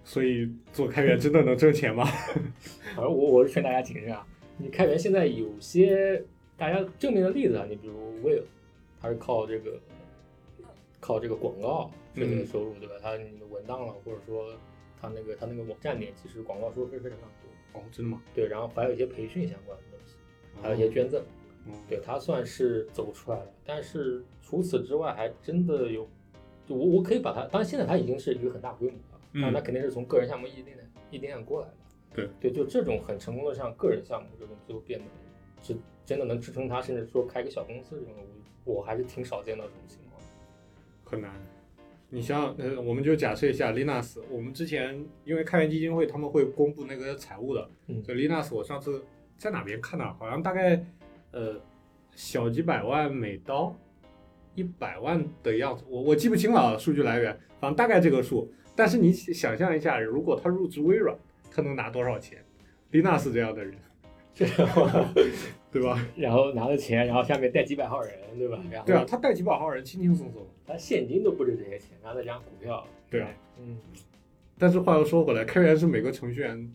[0.04, 2.04] 所以做开源真的能挣钱吗？
[2.94, 4.24] 反正我我是劝大家谨慎啊，
[4.58, 6.22] 你开源现在有些
[6.56, 8.42] 大家正面的例子啊，你比如 Will，
[9.00, 9.80] 他是靠这个
[11.00, 12.94] 靠这个广告这个嗯收入，对吧？
[13.02, 14.52] 他那个文档了，或者说
[15.00, 17.80] 他那个他那个网站点，其实广告收入非非常非常多。
[17.80, 18.22] 哦，真的吗？
[18.34, 20.14] 对，然后还有一些培训相关的东西，
[20.62, 21.20] 还有一些捐赠，
[21.66, 23.46] 嗯对他算是走出来了。
[23.64, 26.06] 但是除此之外，还真的有，
[26.66, 28.96] 就我我可以把它，当然现在它已经是一个很大规模
[29.35, 30.79] 那那肯定是从个人项目一点点
[31.11, 31.75] 一点点过来的。
[32.14, 35.05] 对对，就这种很成功的像个人项目这种，最后变得
[35.61, 38.14] 是真的能支撑他，甚至说开个小公司这种，
[38.64, 40.23] 我我还是挺少见到这种情况。
[41.05, 41.33] 很难。
[42.09, 49.05] 你像呃，我们就假设一下 Linux，我们之前因为开源基金会他们会公布那个财务的，嗯所以 Linux 我上次
[49.37, 50.87] 在哪边看的，好像大概
[51.33, 51.61] 呃
[52.14, 53.77] 小几百万美刀，
[54.55, 58.49] 一百万的样子，我我记不清了啊数据来源，反正大概这个数。
[58.76, 61.16] 但是你想象一下，如果他入职微软，
[61.50, 62.38] 他能拿多少钱
[62.92, 63.74] ？Linux 这样的人，
[64.34, 65.14] 这样，
[65.70, 66.04] 对吧？
[66.16, 68.58] 然后拿了钱，然后下面带几百号人，对吧？
[68.70, 70.46] 然后对啊，他带几百号人，轻轻松松。
[70.66, 73.28] 他现金都不值这些钱，然后再加股票，对啊，
[73.60, 73.78] 嗯，
[74.58, 76.72] 但是话又说回来，开源是每个程序员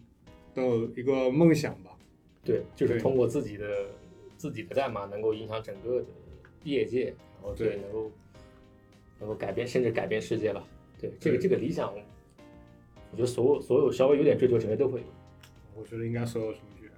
[0.54, 0.62] 的
[0.96, 1.92] 一个梦想吧？
[2.44, 3.66] 对，就是通过自己的
[4.38, 6.06] 自己的代码能够影响整个的
[6.64, 8.12] 业界，然后对对能够
[9.20, 10.64] 能够改变甚至改变世界吧。
[11.00, 11.94] 对，这个这个理想，
[13.12, 15.06] 我觉得所有所有稍微有点追求者都会有，
[15.76, 16.92] 我觉得应该所有程序员。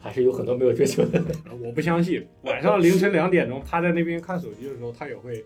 [0.00, 1.22] 还是有很多没有追求的。
[1.46, 5.44] 呃我不相信，晚上凌晨两点钟他在那边看手机的时候，他也会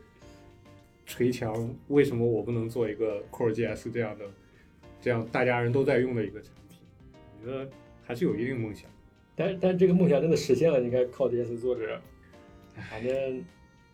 [1.05, 1.75] 捶墙。
[1.88, 4.25] 为什么我不能做一个 Core.js 这样的，
[5.01, 6.79] 这样大家人都在用的一个产品？
[7.38, 7.68] 我觉得
[8.03, 8.90] 还是有一定梦想。
[9.35, 12.01] 但是但是这个梦想真的实现了，你看靠 JS 作者，
[12.90, 13.44] 反正，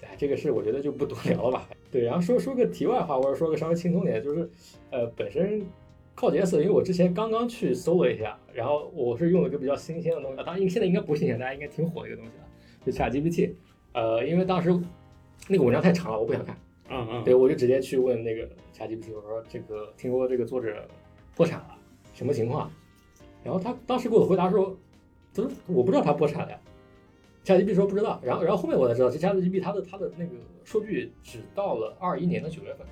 [0.02, 1.68] 哎，这个事我觉得就不多聊了吧。
[1.90, 4.48] 对，然后说说个题外话，或者说个稍微轻松点，就是，
[4.90, 5.64] 呃，本身
[6.14, 12.44] 靠 JS，因为我之前刚刚去搜了一下，然后我是用了一个比较新鲜的东西，啊当然现在应该不新鲜，大家应该挺火的一个东西了，
[12.84, 13.52] 就 ChatGPT。
[13.92, 14.70] 呃，因为当时
[15.48, 16.56] 那个文章太长了，我不想看，
[16.88, 20.88] 嗯嗯，对，我就直接去问那个 ChatGPT，我说这个听说这个作者
[21.36, 21.76] 破产了，
[22.14, 22.70] 什么情况？
[23.44, 24.74] 然后他当时给我回答说，
[25.34, 26.58] 他说我不知道他破产了呀。
[27.44, 30.30] ChatGPT 说不知道，然后然后后面我才知道，这 ChatGPT 它的它的那个
[30.64, 32.86] 数据只到了二一年的九月份，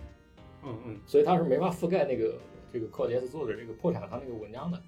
[0.64, 2.34] 嗯嗯，所以它是没法覆盖那个
[2.72, 4.80] 这个 Code.js 作者这个破产他那个文章的。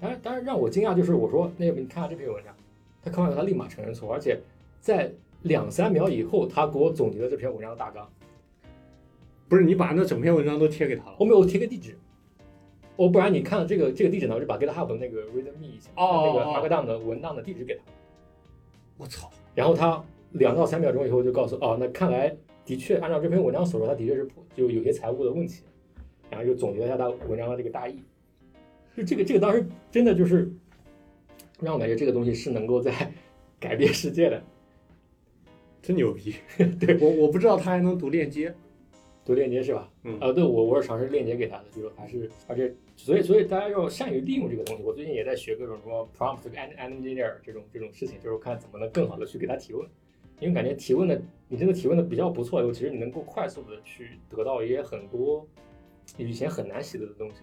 [0.00, 2.54] 当然，当然让我惊讶就是我说那个你看看这篇文章，
[3.02, 4.38] 他看完他立马承认错，而且
[4.80, 5.10] 在
[5.42, 8.08] 两三秒以后，他给我总结了这篇文章的大纲。
[9.48, 11.26] 不是你把那整篇文章都贴给他了后？
[11.26, 11.96] 面我贴个地址，
[12.96, 17.82] 我不然你看这个这个地址呢，我就把 GitHub 的那个 README 一下，哦那个哦 Markdown 的文档的地址给他，
[19.02, 19.28] 我操！
[19.52, 22.32] 然后他两到三秒钟以后就告诉哦，那看来
[22.64, 25.64] 的确按照这篇文章所说，他的确是就有些财务的问题，
[26.30, 28.00] 然后就总结了一下他文章的这个大意。
[28.96, 30.52] 就这个这个当时真的就是
[31.60, 33.12] 让我感觉这个东西是能够在
[33.58, 34.40] 改变世界的。
[35.82, 36.36] 真牛逼！
[36.78, 38.54] 对我我不知道他还能读链接。
[39.24, 39.90] 读链接是吧？
[40.04, 44.82] 嗯啊，对我我是尝试链接给他的，就是还是而且所以所以大家要善于利用这个东西。
[44.84, 49.84] 我最近也在学各种什么 prompt and engineer 这种这种事情，就是看怎么能更好的去给他提问，
[50.38, 55.44] 因为感觉提问的你真的提问的比较不错以后，其实你能够快速的去得到一些很多
[56.16, 57.42] 以前很难习得的东西。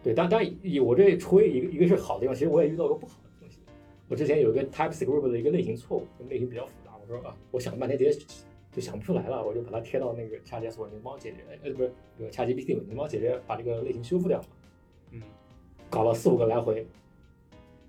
[0.00, 3.58] 对，当当然以我这吹一个一个是好的地方，其实我也遇到过不好的东西。
[4.06, 8.26] 我之前有一个 TypeScript 的一个类型错误，类型比较复杂，我说啊，我想了半天直接
[8.70, 14.46] 就想不出来了，我就把它贴到那个 ChatGPT 稳定帮我解决，呃，不是，那个 ChatGPT 稳定帮我解决，把这个类型修复掉嘛。
[15.10, 15.22] 嗯，
[15.88, 16.86] 搞了四五个来回，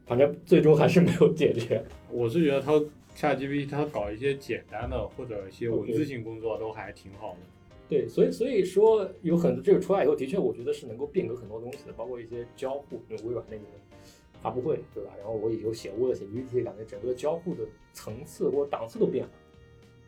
[0.05, 1.83] 反正最终还是没有解决。
[2.11, 2.73] 我是觉得它
[3.15, 7.39] ChatGPT 它搞一些简单的或者一些文字性工作都还挺好的。
[7.87, 13.63] 对，所以所以说有很多这个出来以后，的确我觉得是能够变革很多东西的，包括一些交互，因为微软那个
[14.41, 15.11] 发布会，对吧？
[15.17, 19.31] 然后我以后写 Word 写 PPT，感觉整个交互的层次或者档次都变了。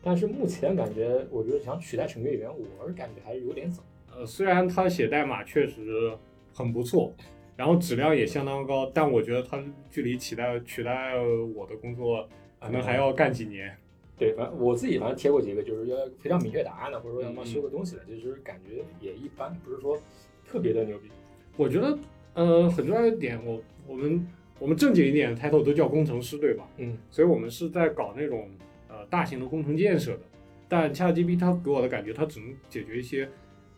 [0.00, 3.82] 但是目前感觉，我觉得想取代程序员，我是感觉还是有点早。
[4.14, 6.16] 呃，虽然他写代码确实
[6.52, 7.12] 很不错，
[7.56, 11.14] 然后质量也相当高，但我觉得它距离取代取代
[11.54, 12.28] 我的工作
[12.60, 13.76] 可能还要干几年。
[14.18, 19.98] 对，反正我自己反正贴过几个，就是要非常明确答案的，或者说要嗯么修个东西的，就是感觉也一般，不是说
[20.46, 21.08] 特别的牛逼。
[21.56, 21.98] 我觉得，
[22.34, 24.24] 呃，很重要的点，我我们
[24.60, 26.68] 我们正经一点的 title 都叫工程师，对吧？
[26.76, 28.48] 嗯，所以我们是在搞那种
[28.88, 30.20] 呃大型的工程建设的。
[30.68, 33.28] 但 ChatGPT 它给我的感觉，它只能解决一些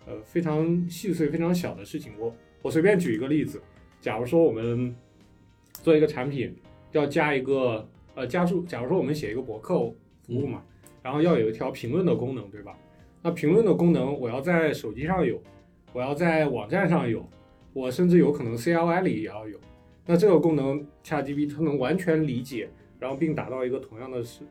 [0.06, 2.12] 呃非常细碎、非常小的事情。
[2.18, 2.34] 我
[2.64, 3.60] 我随便举一个例子，
[4.00, 4.96] 假如说我们
[5.82, 6.56] 做一个产品，
[6.92, 9.94] 要加一个呃加速，假如说我们写一个博客服
[10.34, 10.62] 务嘛，
[11.02, 12.74] 然后要有一条评论的功能，对吧？
[13.20, 15.38] 那评论的功能我要在手机上有，
[15.92, 17.28] 我要在网站上有，
[17.74, 19.60] 我甚至有可能 CLI 里也要有。
[20.06, 24.42] 那这个功能 ChatGPT 它能完全理解，然后并达到一个同样的设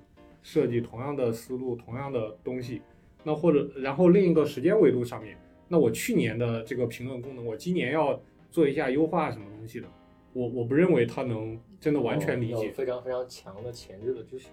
[0.43, 2.83] 设计、同样的思路、同样的东西。
[3.23, 5.35] 那或者然后另一个时间维度上面，
[5.73, 9.87] 那我去年的这个评论功能，我今年要做一下优化什么东西的，
[10.31, 12.69] 我我不认为它能真的完全理解。
[12.69, 14.49] 非常非常强的前置的知识。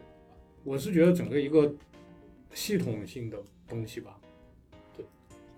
[0.65, 1.75] 我是觉得整个一个
[2.55, 3.37] 系统性的
[3.69, 4.19] 东西吧。
[4.97, 5.05] 对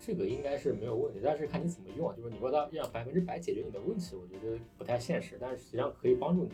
[0.01, 2.15] 这个应该是没有问题，但是看你怎么用啊。
[2.17, 6.51] 就是你说它让百分之百解决你的问题，我觉得不太现实，但是实际上可以帮助你。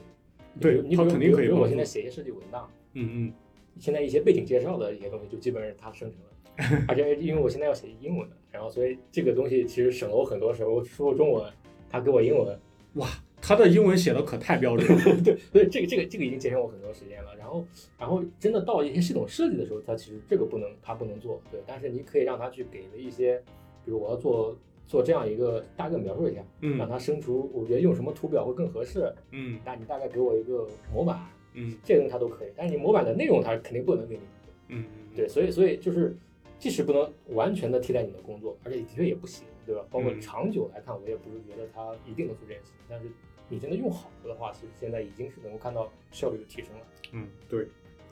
[0.61, 3.33] 对你它肯定可以比如我现在写一些设计文档，嗯嗯，
[3.79, 6.85] 现在一些背景介绍的一些东西，就基本上它生成了。
[6.87, 11.45] 而且因为我现在要写英文的，然后所以这个东西其实省了我很多时候说中文，
[11.91, 12.59] 他给我英文，
[12.95, 13.07] 哇
[13.41, 15.05] 他的英文写的可太标准了。
[15.23, 17.35] 对，所以这个这个这个已经节省我很多时间了。
[17.37, 17.65] 然后
[17.99, 23.39] 然后真的到一些系统设计的时候，它其实这个不能它不能做，对，但是你可以让他去给了一些，
[23.85, 24.57] 比如我要做
[24.87, 31.21] 做这样一个大概描述一下，让嗯它生出我觉得用什么图表会更合适，嗯那你大概给我一个模板，
[31.55, 34.23] 嗯这个东西它都可以，但是你模板的内容它肯定不能给你。
[34.71, 34.85] 嗯，
[35.15, 36.15] 对，所以所以就是，
[36.59, 39.85] 即使不能完全的替代你的工作，而且的确也不行，对吧？
[39.91, 43.07] 包括嗯长久来看，我也不是觉得它一定能做这件事情，但是
[43.49, 46.81] 你真的用好了的话，其实现在已经是能够看到效率的提升了。
[47.13, 47.67] 嗯，对，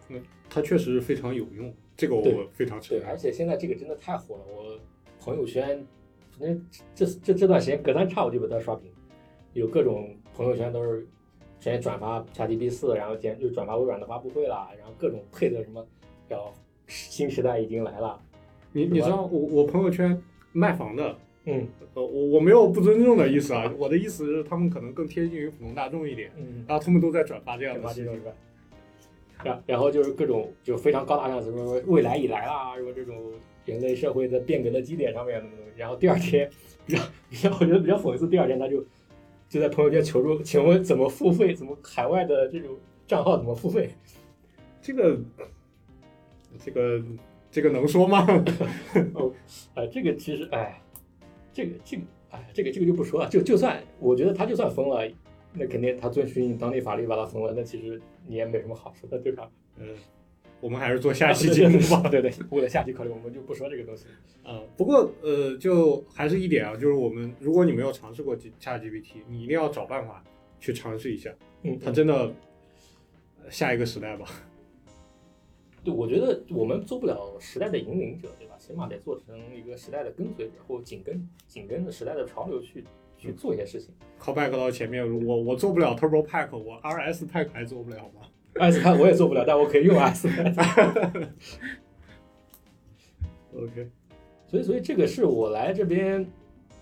[0.08, 3.16] 那它确实非常有用，这个我非常承认对，而。
[3.16, 4.78] 且现在这个真的太火了，我
[5.18, 5.84] 朋友圈，
[6.38, 6.54] 那
[6.94, 8.90] 这这这段时间隔三差五就被它刷屏，
[9.54, 11.00] 有各种朋友圈都是
[11.58, 15.84] 直接转发 ChatGPT 四，然后点就转发微软的发布会啦，然后各种配的什么，
[16.28, 16.54] 叫
[16.86, 18.22] 新时代已经来了，
[18.76, 26.62] 你你知道我我朋友圈卖房的，嗯呃，我我没有不尊重的意思啊，我的意思是他们可能更贴近于普通大众一点，嗯。
[26.68, 28.04] 然后他们都在转发这样转的事情。
[28.04, 28.36] 发这种是吧？
[29.42, 33.16] 然然后就是各种就非常高大上，什么未来已来啦，什么这种
[33.64, 35.78] 人类社会的变革的基点上面的东西。
[35.78, 36.50] 然后第二天，
[36.84, 38.84] 比较比较我觉得比较讽刺，第二天他就
[39.48, 41.54] 就在朋友圈求助，请问怎么付费？
[41.54, 43.88] 怎么海外的这种账号怎么付费？
[44.82, 45.18] 这个
[46.58, 47.02] 这个
[47.50, 48.26] 这个能说吗？
[49.14, 49.32] 哦，
[49.74, 50.80] 哎，这个其实哎，
[51.52, 53.28] 这个这个哎，这个这个就不说了。
[53.28, 55.08] 就就算我觉得他就算封了，
[55.54, 59.50] 那肯定他遵循当地法律把他封了，那其实你也没什么好说的，对吧？
[59.78, 59.88] 嗯，
[60.60, 62.08] 我们还是做下期节目吧。
[62.10, 64.06] 对对，为了下期考虑，我们就不说这个东西。
[64.44, 70.22] 嗯、不过呃，就还是一点啊，就是我们如果你没有尝试过 ChatGPT，你一定要找办法
[70.60, 72.32] 去尝试一下，嗯，它真的
[73.42, 74.26] 呃下一个时代吧。
[75.86, 78.56] 对，我觉得我们做不了时代的引领者，对吧？
[78.58, 82.82] 起码得做成一个时代的跟随者，或紧跟紧跟着时代的潮流去
[83.16, 83.94] 去做一些事情。
[84.20, 88.22] call back 到前面，我我做不了 Turbo Pack，我 RS Pack 还做不了吗
[88.54, 91.28] ？？RS Pack 我也做不了，但我可以用 RS Pack。
[93.54, 93.88] OK，
[94.48, 96.26] 所以，所以这个是我来这边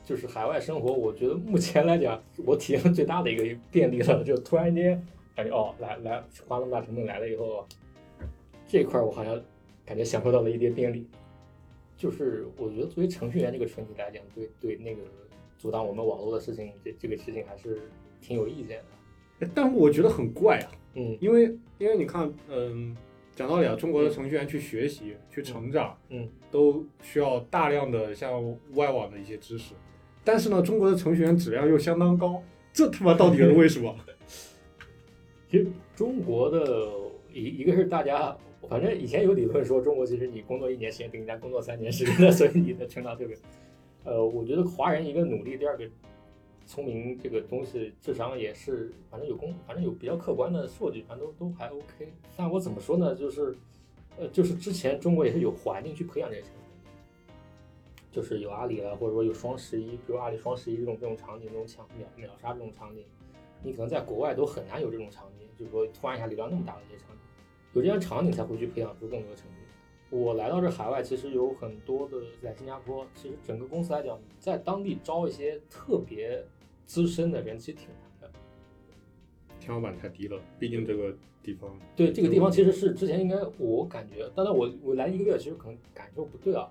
[0.03, 7.67] 就是海外生活，我觉得目前来讲，我体验最大的一个便利了，就突然间感觉哦，来来花那么大成本来了以后，
[8.75, 9.41] 这一块儿我好像
[9.87, 11.07] 感觉享受到了一点便利。
[11.97, 15.03] 就是我觉得作为程序员这个群体来讲，对对那个
[15.57, 17.83] 阻挡我们网络的事情，这这个事情还是
[18.21, 18.79] 挺有意见
[19.39, 19.49] 的。
[19.55, 22.97] 但我觉得很怪啊，嗯因为因为你看，嗯，
[23.37, 29.75] 讲道理啊，中国的程序员去学习、去成长，嗯，都需要大量的像外网的一些知识，
[30.25, 33.95] 但是呢，中国的程序员质量又相当高，这他妈到底是为什么？
[35.49, 36.91] 其实中国的
[37.33, 38.37] 一一个是大家，
[38.69, 43.37] 反正以前有理论说中国其实你工作一年时间比人家工作三年时间的，所以你的成长特别。
[44.05, 45.85] 呃，我觉得华人一个努力，第二个
[46.67, 52.13] 聪明这个东西智商也是，反正有公，反正有比较客观的数据，反正都都还 OK。
[52.37, 53.15] 但我怎么说呢？
[53.15, 53.55] 就是，
[54.19, 56.49] 呃，就是之前中国也是有环境去培养这些，
[58.11, 63.03] 就是有阿里啊，或者说有双十一，比如阿里双十一这种这种场景，这种抢秒秒杀这种场景，
[63.63, 67.24] 你可能在国外都很难有这种场景，就是说突然一下流量那么大的一些场景，
[67.75, 69.57] 有这样场景才会去培养出更多的成绩。
[70.11, 76.41] 我来到这海外，其实有很多的在新加坡，其实整个公司来讲，在当地招一些特别
[76.87, 78.39] 资深的人其实挺难的，
[79.59, 80.41] 天花板太低了。
[80.57, 86.71] 毕竟这个地方，对这个地方其实是之前应该我感觉，当然我我来一个月，其实可能感受不对啊，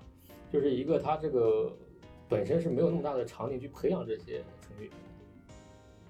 [0.50, 1.70] 就是一个它这个
[2.30, 4.92] 本身是没有那么大的场景去培养这些程序员。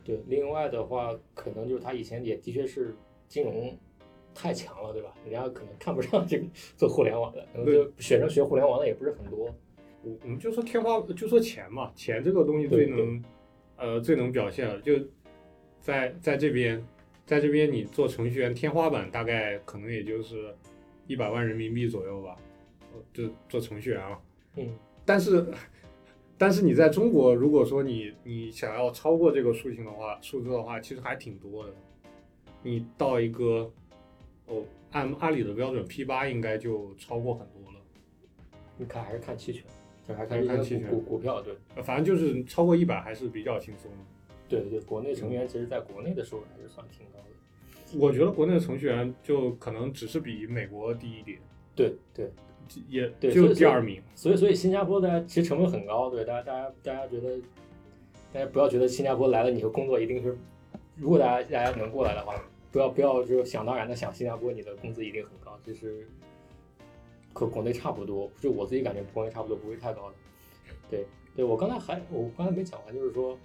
[0.04, 2.94] 对，另外的话，可能就是他以前也的确是
[3.26, 3.76] 金融。
[4.34, 5.14] 太强了，对吧？
[5.24, 6.44] 人家可能看不上这个
[6.76, 9.46] 做互联网的，可能就学生学互联网的也不是很多。
[10.02, 13.24] 我我们就说天花，就说钱嘛，钱这个东西最能，
[13.76, 14.78] 呃，最能表现了。
[14.80, 14.94] 就
[15.80, 16.84] 在在这边，
[17.24, 20.54] 在这边你做程序员，天花板大概可能也就是
[21.06, 22.36] 一百万人民币左右吧，
[23.14, 24.20] 就做程序员啊。
[24.56, 24.68] 嗯。
[25.06, 25.46] 但是，
[26.36, 31.72] 但是你在中国，如果说你你想要超过这个数型的话，数字的话，其实还挺多的。
[32.62, 33.72] 你到一个。
[34.54, 37.78] 哦，按阿里的标准，P 八应该就超过很多了。
[38.76, 39.64] 你看还是看期权，
[40.06, 41.54] 这还是看期权股股票对。
[41.82, 43.98] 反正就是超过一百还是比较轻松的。
[44.48, 47.98] 对对，国内程序员其实在国内的收入还是算挺高的。
[47.98, 51.38] 我觉得国内的程序员就可能只是比美国低一点。
[51.74, 52.30] 对对，
[52.88, 54.02] 也就第二名。
[54.14, 57.38] 所以所以新加坡大家其实成本很高，对大家大家大家觉得，
[58.32, 60.36] 大家不要觉得新加坡来了你的工作一定是，
[60.96, 62.34] 如果大家大家能过来的话。
[62.74, 66.04] 不要不要，就想当然的想新加坡你的工资一定很高，其实
[67.32, 68.28] 和国内差不多。
[68.40, 70.14] 就我自己感觉，国内差不多不会太高的。
[70.90, 71.06] 对
[71.37, 73.38] 对，我刚才还我刚才没讲完，就是说，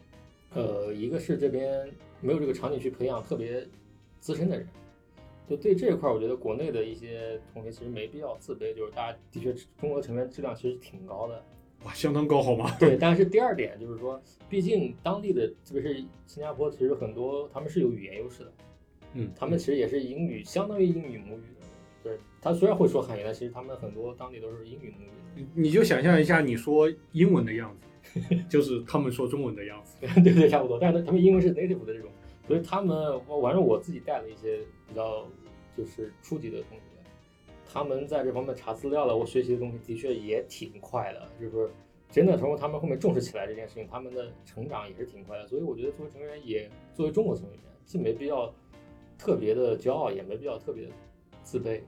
[0.55, 1.87] 呃，一个是这边
[2.21, 3.63] 没有这个场景去培养特别
[4.19, 4.67] 资深的人。
[5.47, 11.45] 就对这一块，我觉得国内的一些同学其实没必要自卑，就是大家的确中国成员质量其实挺高的。
[11.85, 12.75] 哇，相当高好吗？
[12.81, 15.93] 对，但是第二点就是说，毕竟当地的特别是
[16.25, 18.51] 新加坡，其实很多他们是有语言优势的。
[19.13, 21.67] 嗯，他们其实也是英语，相当于英语母语的。
[22.01, 25.45] 对他虽然会说汉语，但其实他们很多当地都是英语母语。
[25.53, 29.97] 你你就想象一下，你说英文的样子， 就是他们说中文的样子。
[30.23, 30.79] 对对，差不多。
[30.79, 32.09] 但是他们英文是 native 的这种，
[32.47, 35.27] 所以他们，我反正我自己带了一些比较
[35.75, 36.83] 就是初级的同学，
[37.71, 41.27] 他们在这方面查资料了，我学习的东西的确也挺快的。
[41.39, 41.69] 就是说，
[42.09, 45.45] 真的从他们后面重视起来这件事情，他们的成长也是挺快的。
[45.47, 48.51] 所以我觉得作为成员，也作为中国成员，既没必要。
[49.19, 50.87] 特别的骄傲也没必要特别
[51.43, 51.81] 自卑，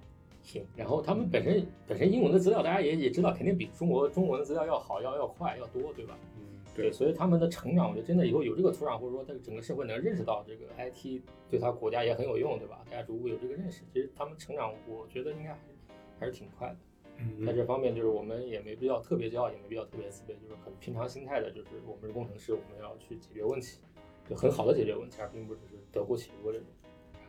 [0.44, 0.63] 行。
[0.76, 6.20] 然后他们本身本身英文的资料，大家也也知道，肯定比中国中文的资料要好，要要快，要多，对吧？
[6.38, 6.91] 嗯，对。
[6.91, 12.84] 所以他们的成长，我觉得真的以后有这个土壤，或者说在整个社会能认识到这个 IT 对他国家也很有用，对吧？
[12.91, 15.76] 大家逐步有这个认识，其实他们成长，我觉得应该还是
[16.20, 16.76] 还是挺快的。
[17.17, 23.80] 嗯，在这方面，就是我们也没必要特别骄傲，也没必要特别自卑，就是很平常心态的，就是我们是工程师，我们要去解决问题，
[24.28, 26.67] 就很好的解决问题，而并不只是得过且过这种。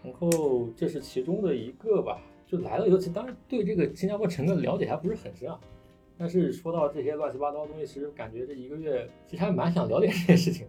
[0.03, 5.59] 然后这是其中的一个吧，就来了以后，其实当然对这个新加坡城的了解还不是很深啊。
[6.19, 10.67] 但是说到这些乱七八糟的东西，其实感觉这一个月其实还蛮想了解这些事情。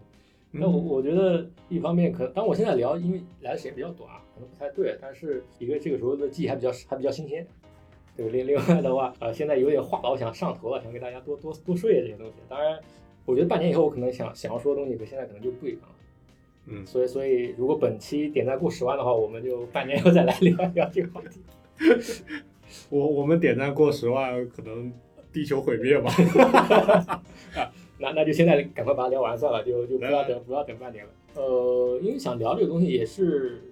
[0.50, 4.96] 那我我觉得一方面可，当我现在聊，因为来的时间比较短，可能不太对。
[5.00, 7.46] 但是一个这个时候的记忆还比较还比较新鲜。
[8.16, 12.34] 对，另另外的话，呃，现在有点话痨想上头了，想给大家多多多说一些这些东西。
[12.48, 12.78] 当然，
[13.24, 15.93] 我觉得半年以后我可能想想要说的东西，和现在可能就不一样了。
[16.66, 21.40] 嗯，所以所以如果本期点赞过十万的话，我们就半年后再来聊一聊这个话题。
[22.88, 24.92] 我我们点赞过十万，可能
[25.32, 26.10] 地球毁灭吧。
[27.98, 31.10] 那那就现在赶快把它聊完算了，就就不要等不要等半年了。
[31.34, 33.62] 呃，因为想聊这个东西，也是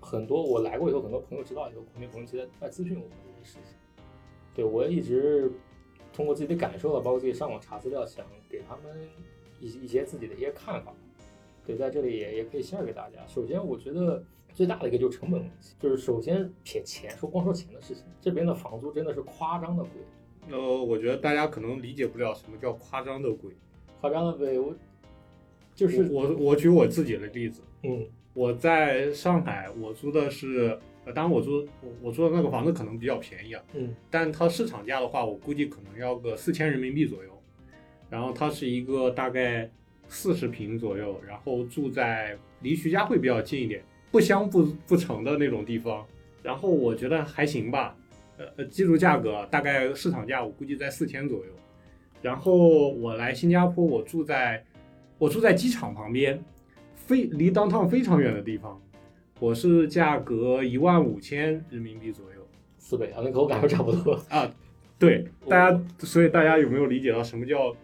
[0.00, 3.74] 很多我来过以后，很多朋友知道以后，国内朋友其实在咨询我这些事情。
[4.54, 5.50] 对我一直
[6.12, 9.08] 通过自己的感受了，包括自己上网查资料，想给他们
[9.60, 10.92] 一一些自己的一些看法。
[11.66, 13.18] 对，在这里也也可以 share 给大家。
[13.28, 14.22] 首先，我觉得
[14.52, 19.92] 最大的一个就是成本问题，就是首先撇钱，说光说钱的事情，这边的房租真的是夸张的贵。
[20.50, 23.52] 呃，我觉得大家可能理解不了什么叫夸张的贵。
[24.00, 24.74] 夸张的贵，我
[25.74, 37.30] 就是我我举我自己的例子，嗯，我在上海，我租的是，呃，当然我租我我租的那个房子可能比较便宜啊，嗯，但它市场价的话，我估计可能要个四千人民币左右。
[38.10, 39.70] 然后它是一个大概。
[40.12, 46.06] 四十平左右，然后住在离徐家汇比较近一点，不乡不不成的那种地方，
[46.42, 47.96] 然后我觉得还行吧，
[48.36, 51.52] 呃呃，记住价格大概市场价我估计在四千左右，
[52.20, 54.62] 然后我来新加坡，我住在
[55.16, 56.38] 我住在机场旁边，
[56.94, 58.78] 非离 downtown 非常远的地方，
[59.40, 62.46] 我是价格一万五千人民币左右。
[62.78, 64.12] 四倍啊，那跟我感受差不多。
[64.28, 64.52] 啊，
[64.98, 67.74] 对，大家，所以大家有没有理解到什么叫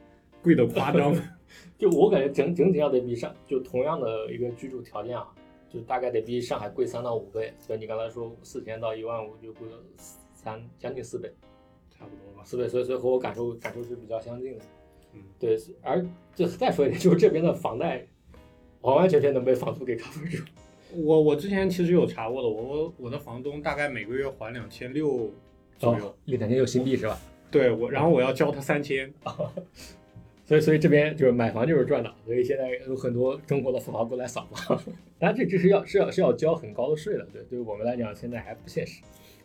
[0.42, 1.14] 贵的夸张？
[1.78, 5.28] 就我感觉整整体要得比上，就同样的一个居住条件啊，
[5.70, 7.54] 就大概得比上海贵三到五倍。
[7.60, 9.76] 所以你刚才说四千到一万五，就贵了
[10.34, 11.32] 三将近四倍，
[11.88, 12.42] 差不多吧。
[12.44, 14.64] 四倍，所以所以和我感受感受是比较相近的。
[15.14, 16.04] 嗯，对，而
[16.34, 18.04] 就再说一点，就是这边的房贷
[18.80, 20.42] 完完全全能被房租给 cover 住。
[20.96, 25.30] 我我之前其实有查过的，我我我的房东大概每个月还两千六
[25.78, 27.16] 左右，两千六新币是吧？
[27.50, 29.12] 对我，然后我要交他三千。
[30.48, 34.78] 所以，所以这边就是买房就是赚的，所以现在有很多中国的富豪过来扫房。
[35.20, 39.02] 当然，这这是要是要是要交很高的税的，对，对于我们来讲现在还不现实。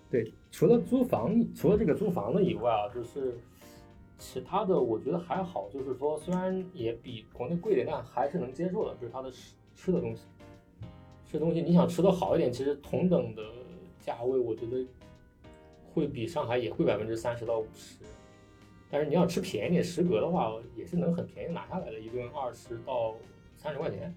[0.09, 3.37] 对，除了租房，除了这个租房子以外啊，就是
[4.17, 8.95] 其他的我觉得还好，就是说虽然也比国内贵点，但还是能接受的。
[9.01, 10.21] 就是它的吃吃的东西，
[11.29, 13.43] 吃东西你想吃的好一点，其实同等的
[13.99, 14.85] 价位，我觉得
[15.93, 17.97] 会比上海也贵百分之三十到五十。
[18.93, 23.15] 但是你要吃便宜点，食阁的话也是能很便宜拿下来的，一顿二十到
[23.57, 24.13] 三十块钱。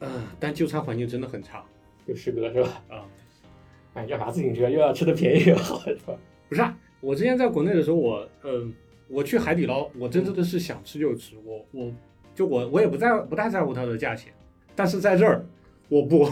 [0.00, 1.64] 嗯，但就餐环境真的很差，
[2.06, 2.84] 就食阁是吧？
[2.90, 3.08] 啊，
[3.94, 4.68] 哎，要啥自行车？
[4.68, 6.14] 又要吃的便宜又好，是吧？
[6.50, 8.74] 不是，啊，我之前在国内的时候，我嗯，
[9.08, 11.90] 我去海底捞，我真正的是想吃就吃，我我
[12.34, 14.30] 就我我也不在不太在乎它的价钱，
[14.76, 15.46] 但是在这儿
[15.88, 16.28] 我不，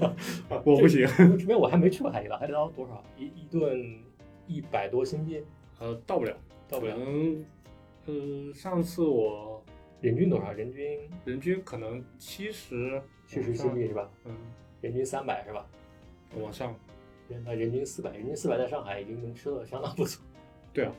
[0.64, 1.06] 我不行。
[1.38, 3.04] 这边我还没去过海底捞，海底捞多少？
[3.18, 3.98] 一一顿
[4.46, 5.42] 一百多新币。
[5.84, 6.34] 呃，到不了，
[6.66, 6.96] 到不了。
[6.96, 7.44] 嗯，
[8.06, 9.62] 呃，上次我
[10.00, 10.50] 人均多少？
[10.50, 14.10] 人均人均可能七十，七十新币是吧？
[14.24, 14.34] 嗯，
[14.80, 15.66] 人均三百是吧？
[16.40, 16.74] 往上，
[17.44, 20.24] 那人均四百，人均四百在上海已经能吃的相当不错。
[20.72, 20.92] 对啊，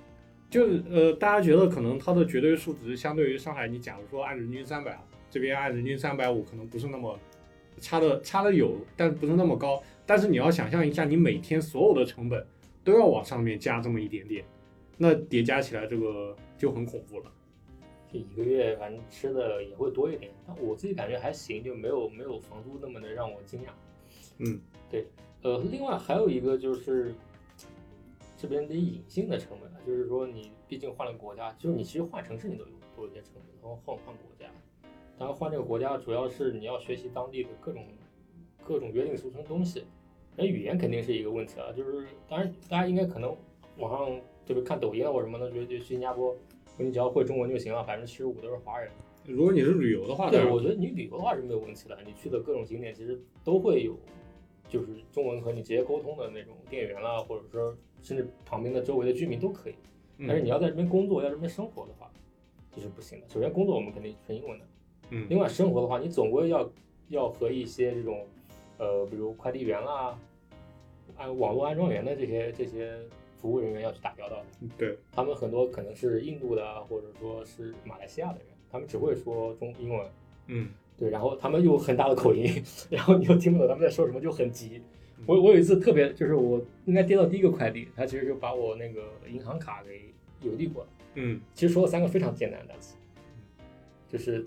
[0.52, 4.96] 就是呃，大家觉得可能它的绝对数值相对于上海，你假如说按人均三百，
[5.32, 7.18] 这边按人均三百五，可能不是那么
[7.80, 9.82] 差的，差的有，但不是那么高。
[10.06, 12.46] 但是你要想象一下，你每天所有的成本
[12.84, 14.46] 都要往上面加这么一点点。
[14.98, 17.32] 那叠加起来，这个就很恐怖了。
[18.12, 23.70] 这一个月，反正吃的也会多一点，但我自己感觉还行，就没有没有房租那么的让我惊讶。
[24.38, 25.08] 嗯，对。
[25.41, 27.14] 呃，另外还有一个就是
[28.38, 34.46] 这边的隐性的成本，就是说你毕竟换了国家，就是你其实换城市你都有都有些成本，然后换换国家，
[35.18, 37.86] 当然换这个国家主要是你要学习当地的各种
[38.64, 39.84] 各种约定俗成的东西，
[40.38, 41.74] 那语言肯定是一个问题啊。
[41.74, 43.36] 就是当然大家应该可能
[43.78, 44.22] 网上。
[44.46, 46.36] 就是看抖音啊或什么的，觉得去新加坡，
[46.78, 48.91] 你只要会中文就行了，百分之七十五都是华人。
[49.26, 51.98] 如果你是旅游的话，对，我觉得你旅游的话是没有问题的。
[52.06, 53.98] 你去的各种景点其实都会有，
[54.70, 59.74] 就是中文和你直接沟通的那种店员啦，或者说甚至旁边的周围的居民都可以。
[60.28, 62.12] 但是你要在这边工作，要这边生活的话，
[62.72, 63.28] 这是不行的。
[63.28, 64.66] 首先工作我们肯定纯英文的，
[65.10, 65.26] 嗯。
[65.28, 66.72] 另外生活的话，你总归要
[67.10, 68.28] 要和一些这种，
[68.78, 70.16] 呃，比如快递员啦，
[71.16, 72.96] 安网络安装员的这些这些。
[73.46, 74.98] 服务人员要去打交道的，对。
[75.12, 80.08] 他们很多可能是印度的，或者说是马来西亚的人，他们只会说中英文，
[80.48, 82.52] 嗯，对，然后他们又很大的口音，
[82.89, 84.82] 然后你又听不懂他们在说什么，就很急。
[85.28, 92.96] 我我有一次特别，就是我应该接到第一个快递，他其实就把我那个银行卡给邮递过来，嗯，其实说了三个非常简单的单词，
[94.10, 94.43] 就是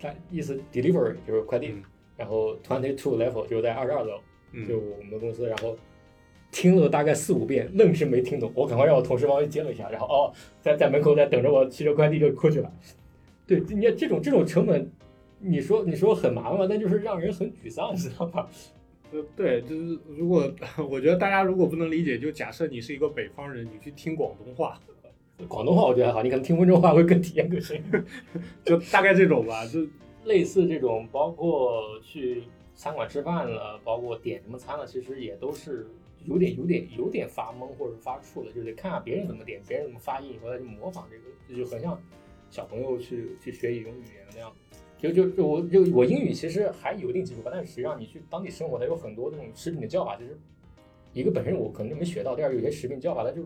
[0.00, 1.76] 他意思 delivery 就是快递，
[2.16, 4.18] 然后 twenty two level 就是在二十二楼，
[4.66, 5.76] 就我们的公司，然后。
[6.52, 8.52] 听了大概四五遍，愣是没听懂。
[8.54, 12.70] 我赶快让我同事帮我接了一下，然后哦，在在门口在等着我，骑着快递就过去了。
[13.46, 14.88] 对，你这种这种成本，
[15.40, 18.46] 你说你说很麻烦，但就是让人很沮丧，你知道吗？
[19.12, 20.48] 呃，对，就是如果
[20.90, 24.78] 我觉得大家如果不能理解，就假设你是一个北方人，你去听广东话，
[25.48, 27.82] 广东话我觉得还好，你可能听温州话会更体验更深，
[28.62, 29.80] 就大概这种吧，就
[30.26, 32.44] 类似这种，包括去
[32.74, 35.86] 餐馆吃饭了，包括点什么餐了，其实也都是。
[36.24, 42.00] 有点有点有点发懵或者发怵的，就得看下别人怎么点，别人怎么发音，以后再去模仿这个，这就很像
[42.50, 44.52] 小朋友去去学一种语言那样。
[44.98, 50.38] 就就就我就我英语其实还有一定基础吧，但是实际上你去当地生活，它有很多这种食品的叫法，就是
[51.12, 53.42] 一个本身我可能就没学到，第二有些食品叫法它就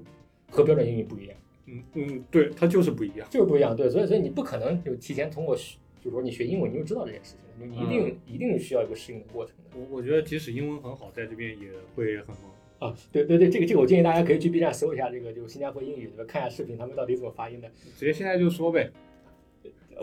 [0.50, 1.36] 和标准英语不一样。
[1.64, 3.74] 嗯嗯，对，它就是不一样，就是不一样。
[3.74, 5.62] 对，所以所以你不可能就提前通过，就
[6.04, 9.78] 是说你学英文你就知道这件事情，你一定一定需要一个适应的过程的。
[9.80, 12.38] 我我觉得即使英文很好，在这边也会很懵。
[12.78, 16.10] 啊，对对对，这个这个我建议大家可以去 B 站搜一下这个，就是新加坡英语？
[16.28, 17.68] 看一下视频，他们到底怎么发音的。
[17.96, 18.90] 直接现在就说呗，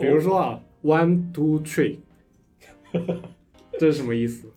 [0.00, 1.98] 比如说啊，one two three，
[3.78, 4.48] 这是什么意思？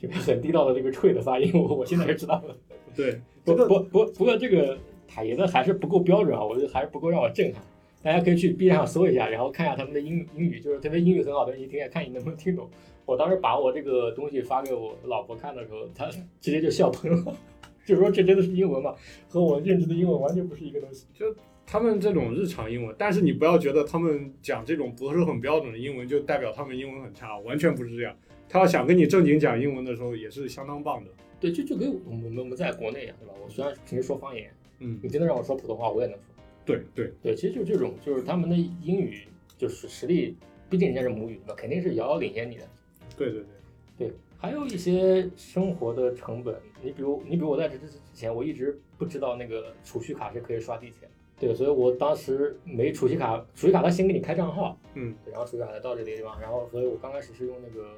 [0.00, 2.56] 这个很地道的这个 tree 的发音，我我现在是知道了。
[2.96, 4.76] 对，不不不不过这个
[5.06, 7.62] 塔爷的还是不够标准啊，我觉得还是不够让我震撼。
[8.02, 12.68] 大家可以去 B 站上搜一下，然后看一下他们的英英语，就是特别英语很好的人，你听看你能不能听懂。
[13.04, 16.06] 我当时把我这个东西发给我老婆看的时候，她
[16.40, 17.36] 直接就笑喷了，
[17.84, 18.94] 就说这真的是英文吗？
[19.28, 21.06] 和我认知的英文完全不是一个东西。
[21.12, 21.26] 就
[21.66, 28.16] 他们这种日常英文，但是你不要觉得他们讲这种不是很标准的英文就代表他们英文很差，完全不是这样。
[28.48, 31.10] 他要想跟你正经讲英文的时候，也是相当棒的。
[31.38, 33.34] 对，就就跟我们我们在国内一样，对吧？
[33.42, 36.29] 我虽然平时说方言，嗯，你真的让我说普通话，我也能说。
[36.70, 40.36] 对对对，其实就这种，就是他们的英语就是实力，
[40.68, 41.54] 毕竟人家是母语，嘛？
[41.54, 42.68] 肯定是遥遥领先你的。
[43.16, 51.08] 对对对对，还有一些生活的成本，你比如你比如我在这之前，我一直不知道那个储蓄卡是可以刷地铁的。
[51.38, 57.90] 对，所以我当时没储蓄卡，储蓄卡他先给你开账号，嗯，对，然后储蓄卡才到这个地方，然后所以我刚开始是用那个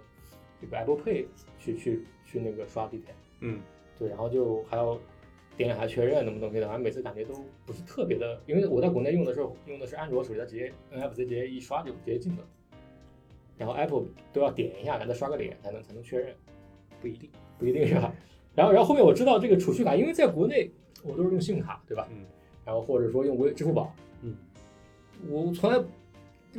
[0.61, 1.27] 这个 Apple Pay
[1.59, 3.61] 去去去那个刷地铁，嗯，
[3.99, 4.99] 对，然后就还要
[5.57, 7.35] 点两下确认能不能可以的，反正每次感觉都
[7.67, 12.43] 不是特别的，因为我在国内用的时候用的是安卓手机，它直接 NFC 直接一刷就直接进了，
[13.59, 16.35] 然后 Apple 都要点一下，然后刷个脸才能才能确认，
[17.01, 18.15] 不一定，不一定是吧？
[18.55, 20.71] 然后然后后面我知道这个储蓄卡，因为在国内
[21.03, 22.09] 我都是用信用卡，对吧？
[22.11, 22.25] 嗯。
[22.65, 23.93] 然后或者说用微支付宝，
[24.23, 24.37] 嗯，
[25.29, 25.77] 我从来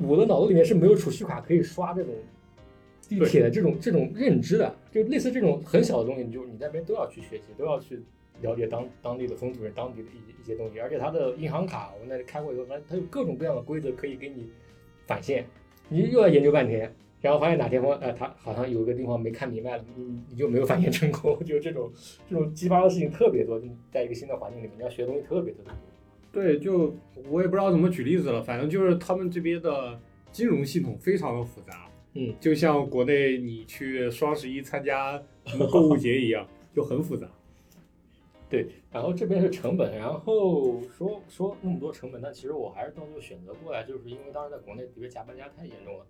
[0.01, 2.13] 我的脑子里面是没有储蓄卡可以刷这种
[3.07, 8.03] 地铁的这种这种认知的，就类似这种很小的东西，你就你那边都要去学习，都要去
[8.43, 14.47] 了解当当地的风土人、当地的一一些东西，而且它的银行卡我那里开过以后，发现它有各种各样的规则可以给你
[15.07, 15.45] 返现，
[15.89, 16.93] 你又要研究半天。
[17.21, 21.89] 然后发现哪天方，呃，他好像有一个地方没看明白了，你你就没有返现成功， 就这种
[22.29, 25.73] 这种激发的事情特别多，就在一个新的环境里面，你要学东西特别特别多。
[26.33, 26.93] 对，就
[27.29, 29.97] 我也不知道怎么举例子了，反正就是他们这边的
[30.33, 37.25] 金融系统非常的复杂，嗯，就像国内你去双十一参加什么购物节一样，就很复杂。
[38.53, 46.05] 对，然后这边是成本，然后说说那么多成本，但其实我还是到最后选择过来，就是因为当时在国内因为加班加太严重了。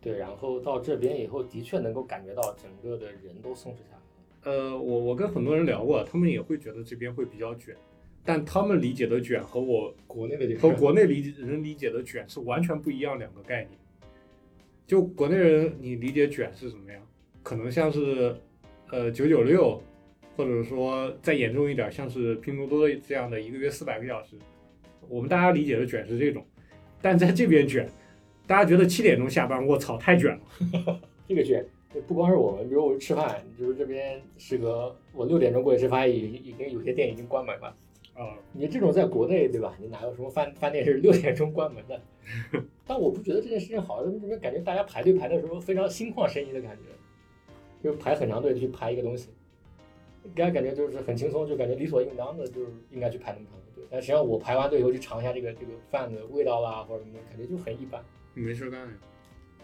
[0.00, 4.50] 对，然后到这边以后，的确能够感觉到整个的人都松弛下来。
[4.50, 7.76] 呃，我我跟很多人聊过，他们也会觉得这边会比较卷，
[8.24, 13.78] 但他们理解的卷和我国内的和国内理人理解的卷是完全不一样两个概念。
[14.88, 17.00] 就国内人你理解卷是什么样？
[17.44, 18.34] 可能像是
[18.90, 19.80] 呃九九六，
[20.36, 24.36] 或者说再严重一点，像是拼多多这样的一个月四百个小时。
[25.08, 26.44] 我们大家理解的卷是这种，
[27.00, 27.88] 但在这边卷。
[28.44, 31.00] 大家觉得七点钟下班，我操，太卷了。
[31.28, 31.64] 这个卷
[32.08, 37.74] 不光是我们，比如我吃饭，就是这边时隔我六点钟过去吃饭，已已经有些店已经关门了。
[38.14, 39.74] 啊，你这种在国内对吧？
[39.80, 42.02] 你哪有什么饭饭店是六点钟关门的？
[42.84, 49.28] 但我不觉得这件事情好，这边感觉大家排队排的时候非常心旷神怡的感觉，就排很长队去排一个东西，
[50.34, 53.84] 给人感觉就是很轻松，就感觉理所应当的，就是应该去排那么长的队。
[53.90, 58.02] 但实际上我排完队以后去尝一下这个这个饭的味道啦，或者什么的，感觉就很一般。
[58.34, 58.92] 你没事干呀？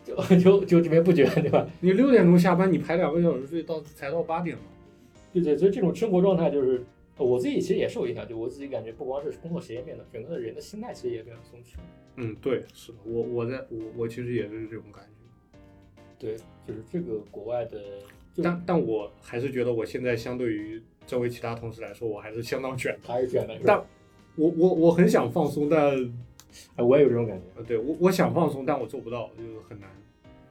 [0.05, 1.69] 就 就就这边不卷，对吧？
[1.81, 4.65] 你六点钟下班，你排两个小时队到才到八点嘛？
[5.33, 6.83] 对对，所以这种生活状态就是
[7.19, 11.77] 我自己其实也受影响，就我自己感觉不光是工作时间变了，整个的人的心态其实也变得松弛。
[12.17, 15.11] 嗯，对，是的，我我在我我其实也是这种感觉。
[16.19, 16.37] 对，
[16.67, 17.81] 就是这个国外的，
[18.43, 23.59] 但但我还是觉得我现在相对于周围其他同事来说，我还是相当卷，还是卷的。
[23.65, 23.79] 但
[24.37, 26.13] 我我我很想放松，但。
[26.77, 27.45] 哎，我也有这种感觉。
[27.57, 29.89] 呃，对我我想放松，但我做不到，就是很难。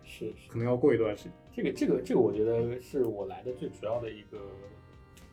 [0.06, 1.34] 是，可能要过一段时间。
[1.52, 4.38] 这个这个这个，我觉得是我来的最主要的一个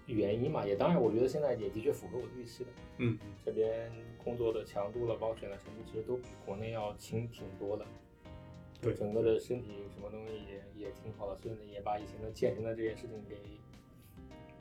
[0.07, 0.67] 原因嘛。
[0.67, 2.71] 也当然，我觉得现在也的确符合我的预期的。
[2.97, 3.93] 嗯，这边
[4.25, 7.85] 工作的强度了，包括选的程度，其实都比国内要轻挺多的。
[8.85, 13.37] 对，整个的身体什么东西也也挺好的，所以呢，也把以前的健身的这件事情给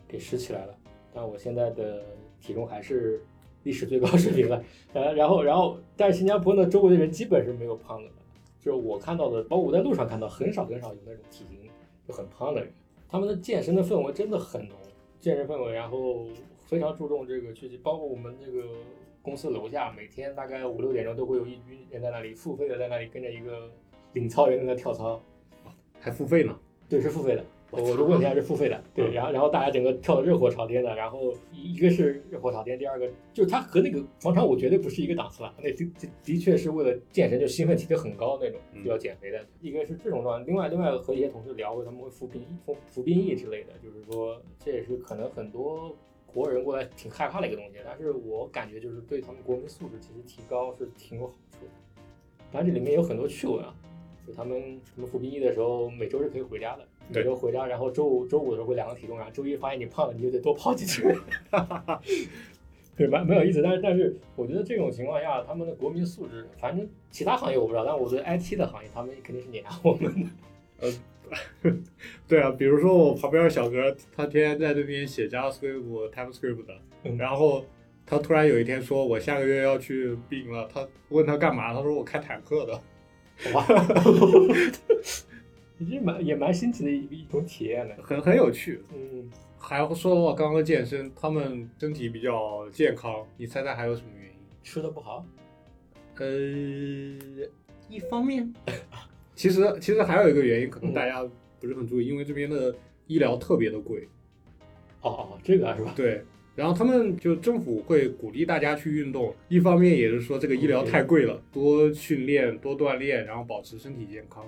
[0.08, 0.76] 给拾起来了。
[1.14, 2.04] 但我现在的
[2.42, 3.22] 体重还是。
[3.66, 4.62] 历史最高水平了，
[4.92, 8.10] 呃，然后，然后，但是新加坡呢，周围的人基本是没有胖的，
[8.60, 11.72] 就是我看到的，包括我在路上看到，很少很少有那种体型
[12.06, 12.70] 就很胖的人。
[13.08, 14.78] 他们的健身的氛围真的很浓，
[15.22, 16.28] 健身氛围，然后
[16.66, 18.68] 非常注重这个去，包括我们这个
[19.22, 23.72] 公司楼下，每天大概五六点钟都会有一群人在那里付费的，在那里跟着一个
[24.14, 25.22] 领操员在那跳操，
[26.00, 26.58] 还付费呢？
[26.88, 27.44] 对，是付费的。
[27.76, 35.90] 我的问题还是付费的，对，然后然后大家整个跳的热火朝天的，然后一个是热火朝天，第二个就是他和那个广场舞绝对不是一个档次了，那的
[36.24, 45.96] 的确是为了健身，就兴奋提的很高那种，需要减肥的，一个是这种状态，另外另外和一些同事聊过，他们会服兵服服兵役之类的，就是说这也是可能很多
[46.28, 51.72] 国人过来挺害怕的一个东西，但是我感觉就是对他们国民素质其实提高是挺有好处的，
[52.52, 53.74] 当然这里面有很多趣闻啊，
[54.26, 56.88] 就他们什么服兵役的时候每周是可以回家的。
[57.10, 61.04] 每周回家，然后周五周五的时候会量个体重，然后周一发现你胖了，你就得多跑几次。
[62.96, 63.62] 对，蛮蛮有意思。
[63.62, 70.30] 但是但是，我觉得这种情况下，他们的国民素质，反正其他行业我不知道，但我觉得 IT 的行业，他们肯定是碾压我们的。
[70.80, 70.90] 呃
[72.26, 77.66] 对啊，比如说我旁边小哥，他天天在那边写 JavaScript、TypeScript 的，嗯然后
[78.06, 80.70] 他突然有一天说，我下个月要去病了。
[80.74, 82.80] 他问他干嘛，他说我开坦克的。
[83.52, 83.66] 哇，
[85.80, 87.96] 这蛮也蛮新奇的一一种体验的。
[88.04, 88.82] 很很有趣。
[88.94, 94.34] 嗯，还说到刚刚健身，他们身体比较健康，你猜猜还有什么原因？
[94.64, 95.26] 吃的不好，
[96.20, 96.26] 呃，
[97.90, 98.54] 一方面，
[99.36, 101.22] 其实其实还有一个原因，可能大家
[101.60, 102.74] 不是很注意，因为这边的
[103.08, 104.08] 医疗特别的贵。
[105.02, 105.94] 哦哦，这个啊是吧？
[105.98, 106.24] 对，
[106.56, 114.46] 然后他们就政府会鼓励大家去运动，一方面也是说这个医疗太贵了，多训练、多锻炼，然后保持身体健康。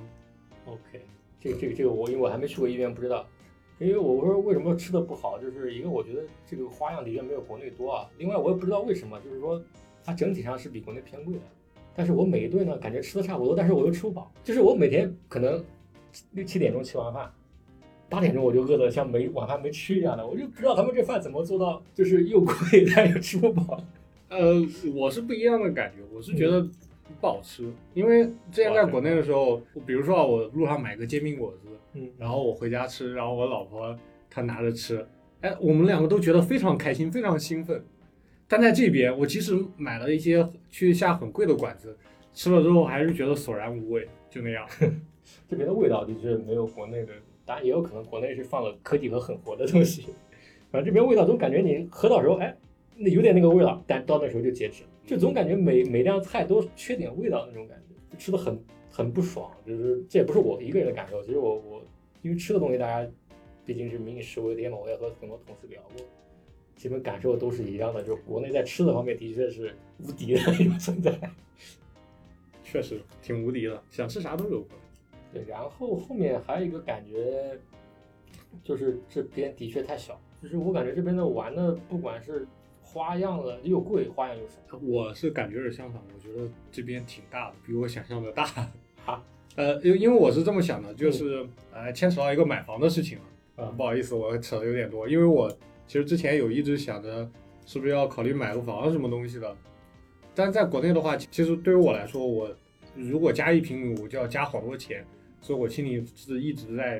[0.66, 1.02] OK，
[1.40, 3.28] 这个这个这个我因为我还没去过医院，不知道。
[3.78, 8.10] 因为我说为什么吃的不好，就是一个我觉得这个花样的确没有国内多啊。
[8.18, 9.62] 另外我也不知道为什么，就是说
[10.04, 11.42] 它整体上是比国内偏贵的。
[11.94, 14.32] 但是我每一顿呢，感觉吃的差不多，但是我又吃不饱。
[14.44, 15.62] 就是我每天可能
[16.32, 17.30] 六七点钟吃完饭，
[18.10, 23.84] 八点钟我就饿得像没晚饭没吃一样的，我就不知道他们这饭怎么做到，就是又贵但又吃不饱。
[24.30, 24.54] 呃，
[24.94, 26.62] 我是不一样的感觉，我是觉得
[27.22, 33.98] 不好吃，因为之前在国内的时候，比如说啊，我路上买个煎饼果子，嗯，然后我回家吃，然后我老婆
[34.30, 35.06] 她拿着吃，
[35.42, 37.84] 哎，我们两个都觉得非常开心，非常兴奋。
[38.48, 41.98] 但在这边，我即使买了一些去下很贵的馆子，
[42.34, 44.68] 吃了之后还是觉得索然无味，就那样。
[45.50, 47.14] 这边的味道的确没有国内的，
[47.46, 50.06] 当然也有可能国内是放了科技和狠活的东西。
[50.72, 52.58] 反正这边味道总感觉你喝到时候，哎，
[52.98, 59.50] 那有点那个味道，但到那时候就截止，就总感觉每每样菜都缺点味道那种感觉，吃的很很不爽。
[59.66, 61.82] 就是这也不是我一个人的感受，其实我我
[62.22, 63.10] 因为吃的东西大家
[63.66, 66.06] 毕竟是民以食为天嘛，我也和很多同事聊过，
[66.76, 71.18] 基本感受都是一样的，就是国内在吃的方面的确是无敌的一个存在。
[72.64, 74.66] 确实挺无敌的，想吃啥都有。
[75.36, 77.60] 对，然后后面还有一个感觉，
[78.64, 82.48] 就是这边的确太小，就是我感觉这边的玩的不管是
[82.82, 84.80] 花样的又贵，花样又少。
[84.82, 88.46] 我是感觉是相反，我觉得这边挺大的，比我想象的大。
[89.06, 89.22] 啊，
[89.58, 93.66] 呃，因因为我是这么想的，就是呃，牵扯到一个买房的事情了。
[93.66, 95.50] 啊不好意思，我扯的有点多，因为我
[95.86, 97.30] 其实之前有一直想着
[97.66, 99.54] 是不是要考虑买个房什么东西的，
[100.34, 102.50] 但在国内的话，其实对于我来说，我
[102.96, 105.06] 如果加一平米，我就要加好多钱，
[105.46, 107.00] 所以我心里是一直在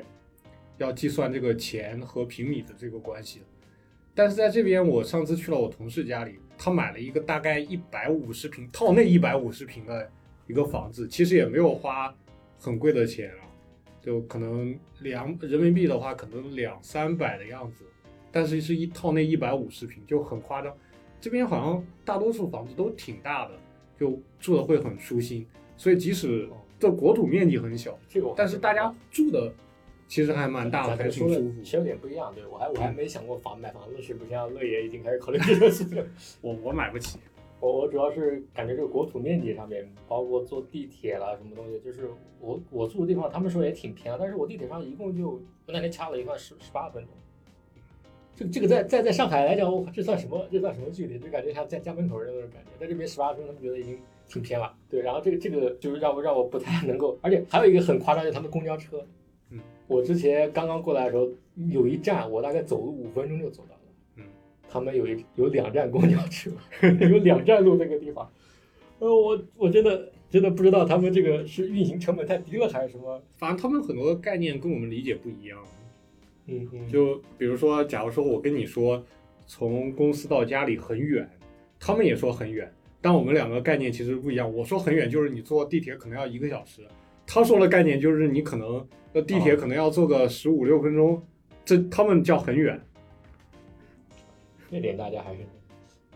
[0.78, 3.40] 要计算这个钱和平米的这个关系。
[4.14, 10.08] 但是在这边，我上次去了我同事家里，他买了一个大概一百五十平套内一百五十平的
[10.46, 12.14] 一个房子，其实也没有花
[12.56, 13.42] 很贵的钱啊，
[14.00, 17.84] 就可能两人民币的话，可能两三百的样子，
[18.30, 20.72] 但是是一套内一百五十平，就很夸张。
[21.20, 23.58] 这边好像大多数房子都挺大的，
[23.98, 25.44] 就住的会很舒心，
[25.76, 29.52] 所以即使这国土面积很小，这个但是大家住的
[30.08, 31.62] 其实还蛮大的，还咱咱说的挺舒服。
[31.62, 36.04] 其实有点不一样，对我还我还没想过房买房子是不是像乐爷已经开始考虑这个事情。
[36.42, 37.18] 我我买不起，
[37.60, 42.08] 我我主要是感觉这个国土面积上面，包括坐地铁啦什么东西，就是
[42.40, 47.12] 我我住的地方，他们说也挺偏啊，但是我地铁上一共就我那天掐了一块十十八分钟。
[48.36, 50.46] 这个这个在在在上海来讲，我这算什么？
[50.52, 51.18] 这算什么距离？
[51.18, 52.70] 就感觉像在家门口的那种感觉。
[52.78, 53.98] 在这边十八分钟，他们觉得已经
[54.28, 54.72] 挺偏了。
[54.88, 59.04] 对，然后这个这个就是让我让我不太能够，而且还有一个很夸张，就是他们公交车。
[59.50, 61.28] 嗯，我之前刚刚过来的时候，
[61.68, 63.80] 有一站我大概走路五分钟就走到了。
[64.16, 64.24] 嗯，
[64.68, 66.50] 他们有一有两站公交车，
[67.00, 68.30] 有两站路那个地方。
[68.98, 73.22] 呃，我我真的真的不知道他们这个是运行成本太低了还是什么。
[73.36, 75.58] 反正他们很多概念跟我们理解不一样。
[76.46, 79.04] 嗯嗯，就比如说，假如说我跟你说
[79.46, 81.28] 从公司到家里很远，
[81.78, 84.52] 他们也说很远，但我们两个概念其实不一样。
[84.52, 86.86] 我说很远就是你坐地铁可能要一个小时，
[87.26, 91.22] 他说的概念就是你可能呃地铁可能要坐个十五六分钟，
[91.64, 92.80] 这他们叫很远。
[94.70, 95.40] 这点大家还是，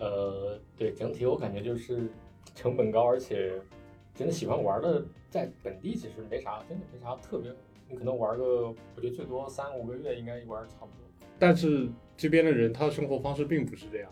[0.01, 2.11] 呃，对整体我感觉就是
[2.55, 3.53] 成本高，而且
[4.15, 7.51] 真的喜欢玩的，在本地其实没啥，真的没啥特别。
[7.89, 11.29] 你可能玩个，我觉得最多三五个月应该玩差不多。
[11.39, 14.11] 但是这边的人他的生活方式并不是这样。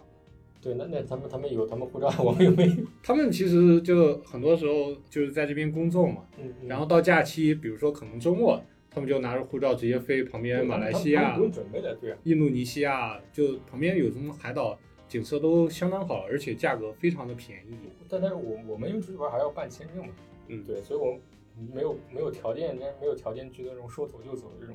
[0.60, 2.74] 对，那那他们他们有他们护照，我们有没有？
[3.02, 12.18] 他们其实就很多时候就是在这边工作嘛，嗯，嗯然后到假期，比如说可能周末，他们就拿着护照直接飞旁边马来西亚不、用准备的，对啊。
[12.24, 17.76] 印度尼西亚，就旁边有什么海岛，景色都相当好，而且价格非常的便宜。
[18.08, 20.12] 但但是我我们因为出去玩还要办签证嘛，
[20.48, 21.20] 嗯，对，所以我们
[21.72, 24.74] 没有没有条件，但是没有条件去那种说走就走的这种。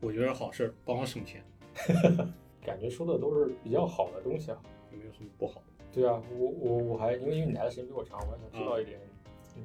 [0.00, 1.42] 我觉得好事儿，帮我省钱，
[2.62, 4.58] 感觉说的都是比较好的东西啊。
[4.94, 5.84] 有没有什么不好的？
[5.92, 8.98] 对啊，我我我还因为因为你来的时间比我长，我还想知道一点，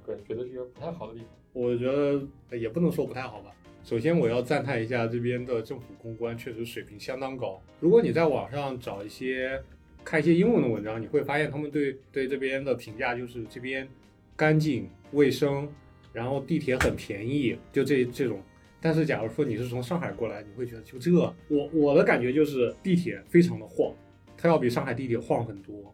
[0.05, 1.27] 个人觉得这些不太好的地方。
[1.53, 3.51] 我觉得也不能说不太好吧。
[3.83, 7.61] 首先，我要赞叹一下这边的政府公关，确实水平相当高。
[7.79, 9.61] 如果你在网上找一些
[10.03, 13.87] 看一些英文的文章，你会发现他们对对这边的评价就是这边
[14.35, 15.67] 干净卫生，
[16.13, 18.39] 然后地铁很便宜，就这这种。
[18.81, 21.11] 但是假如说你是从上海过来，你会觉得就这，
[21.47, 23.93] 我我的感觉就是地铁非常的晃，
[24.41, 25.93] 它要比上海地铁晃很多，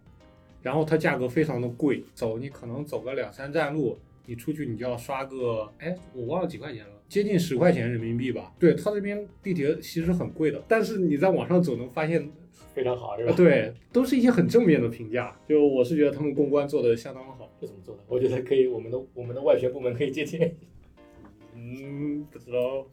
[0.61, 6.91] 然后它价格非常的贵，走你可能走个两三站路，你出去你就要刷个，哎，我忘了几块钱了。
[7.09, 12.31] 接近十块钱人民币吧，对它这边地铁其实很贵的，但是你在网上走能发现
[12.73, 13.33] 非常好，是吧？
[13.35, 15.35] 对，都是一些很正面的评价。
[15.47, 17.49] 就我是觉得他们公关做的相当好。
[17.61, 18.03] 是怎么做的？
[18.07, 20.55] 我觉得可以，我们的我们的外宣部门可以借鉴。
[21.55, 22.85] 嗯，不知道，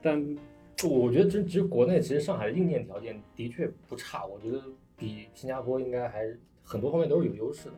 [0.00, 0.36] 但
[0.84, 4.62] 我觉得这其实国内其实上海的硬件条件的确不差，我觉得
[4.96, 6.26] 比新加坡应该还
[6.62, 7.74] 很多方面都是有优势的。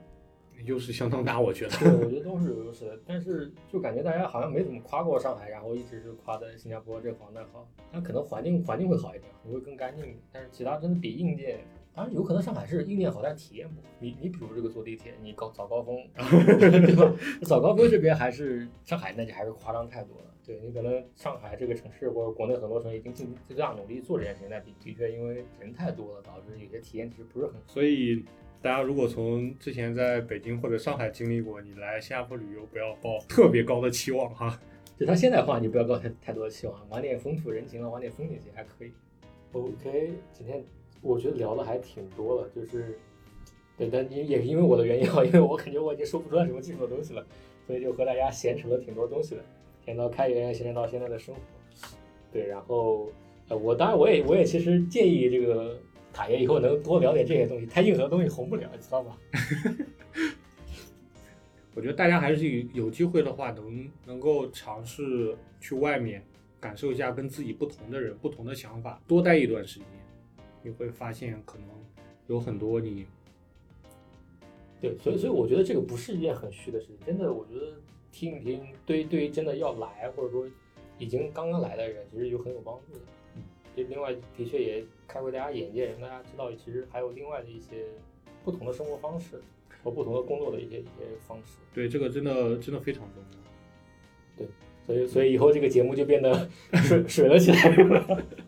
[0.65, 1.77] 优势相当大，我觉得。
[1.79, 7.65] 对，我觉得都是有优势的，但是就感觉大家好像没怎么夸过上海，然后一直是夸的新加坡这好那好。
[7.93, 11.61] 那可能环境环境会好一点，会更干净一点，但是其他真的比硬件，
[11.95, 13.87] 当然有可能上海是硬件好，但体验不好。
[14.01, 17.15] 你你比如这个坐地铁，你高早高峰， 对吧？
[17.45, 20.28] 早高峰这边还是上海那就还是夸张太多了。
[20.49, 27.55] 对你可能上海这个城市或者国内很多城市已经尽最大努力做这件事情，但的的确因为人太多了，导致有些体验其实不是很。
[27.67, 28.25] 所以。
[28.61, 34.61] 大家如果从之前在北京或者上海经历过，你来新加坡旅游不要抱特别高的期望哈。
[34.99, 38.91] 就它现代化，你不要抱太太多的期望，玩点风土人情了，玩点风景其实还可以。
[39.53, 40.61] OK，今天
[41.01, 42.99] 我觉得聊的还挺多的，就是
[43.77, 47.25] 对，但也也是因为我的原因啊，因为我感觉我已经说不出来什么技术的东西了，
[47.65, 49.45] 所以就和大家闲扯了挺多东西的，
[49.89, 51.41] 闲到开源，形成到现在的生活。
[52.31, 53.11] 对，然后
[53.49, 55.81] 呃，我当然我也我也其实建议这个。
[56.11, 59.17] 卡爷以后能多聊点这些东西，太硬核的东西红不了，你知道吧？
[61.77, 66.25] 我觉得大家还是有机会的话，能能够尝试去外面
[66.59, 69.87] 感受一下跟自己不同的人、不同的想法，多待一段时间，
[70.63, 71.69] 你会发现可能
[72.27, 73.07] 有很多你。
[74.81, 77.75] 对，所以所以我觉得这个不是一件很虚的事情，真的，我觉得
[78.11, 80.47] 听一听，对对于真的要来或者说
[80.99, 83.01] 已经刚刚来的人，其实有很有帮助的
[83.37, 83.43] 嗯。
[83.77, 87.85] 另外，的确也开阔大家眼界，让大家知道其实还有另外的一些
[88.45, 89.41] 不同的生活方式
[89.83, 90.91] 和不同的工作的一些一些
[91.27, 91.59] 方式。
[91.73, 93.39] 对，这个真的真的非常重要。
[94.37, 94.49] 对，
[94.87, 96.49] 所以所以以后这个节目就变得
[96.83, 97.59] 水 水了起来。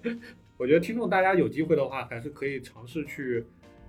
[0.58, 3.44] 我觉得听众大家有机会的话，还是可以尝试去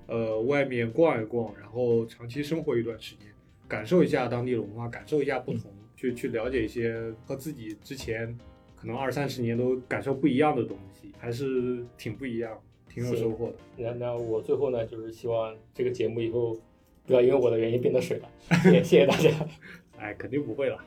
[0.07, 3.27] 呃外面逛一逛，然后长期生活一段时间，
[3.71, 8.37] 感受一下当地的文化，感受一下不同，去去了解一些和自己之前。
[8.75, 12.59] 可能二三十年都感受不一样的东西，还是挺不一样，
[12.89, 13.55] 挺有收获的。
[13.77, 16.59] 那那我最后呢，就是希望这个节目以后
[17.05, 18.29] 不要因为我的原因变得水了。
[18.61, 19.29] 谢谢谢谢大家。
[19.97, 20.77] 哎，肯定不会了。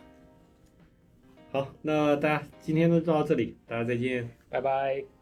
[1.53, 5.14] 好，那大家今天就到这里，大家再见，拜拜。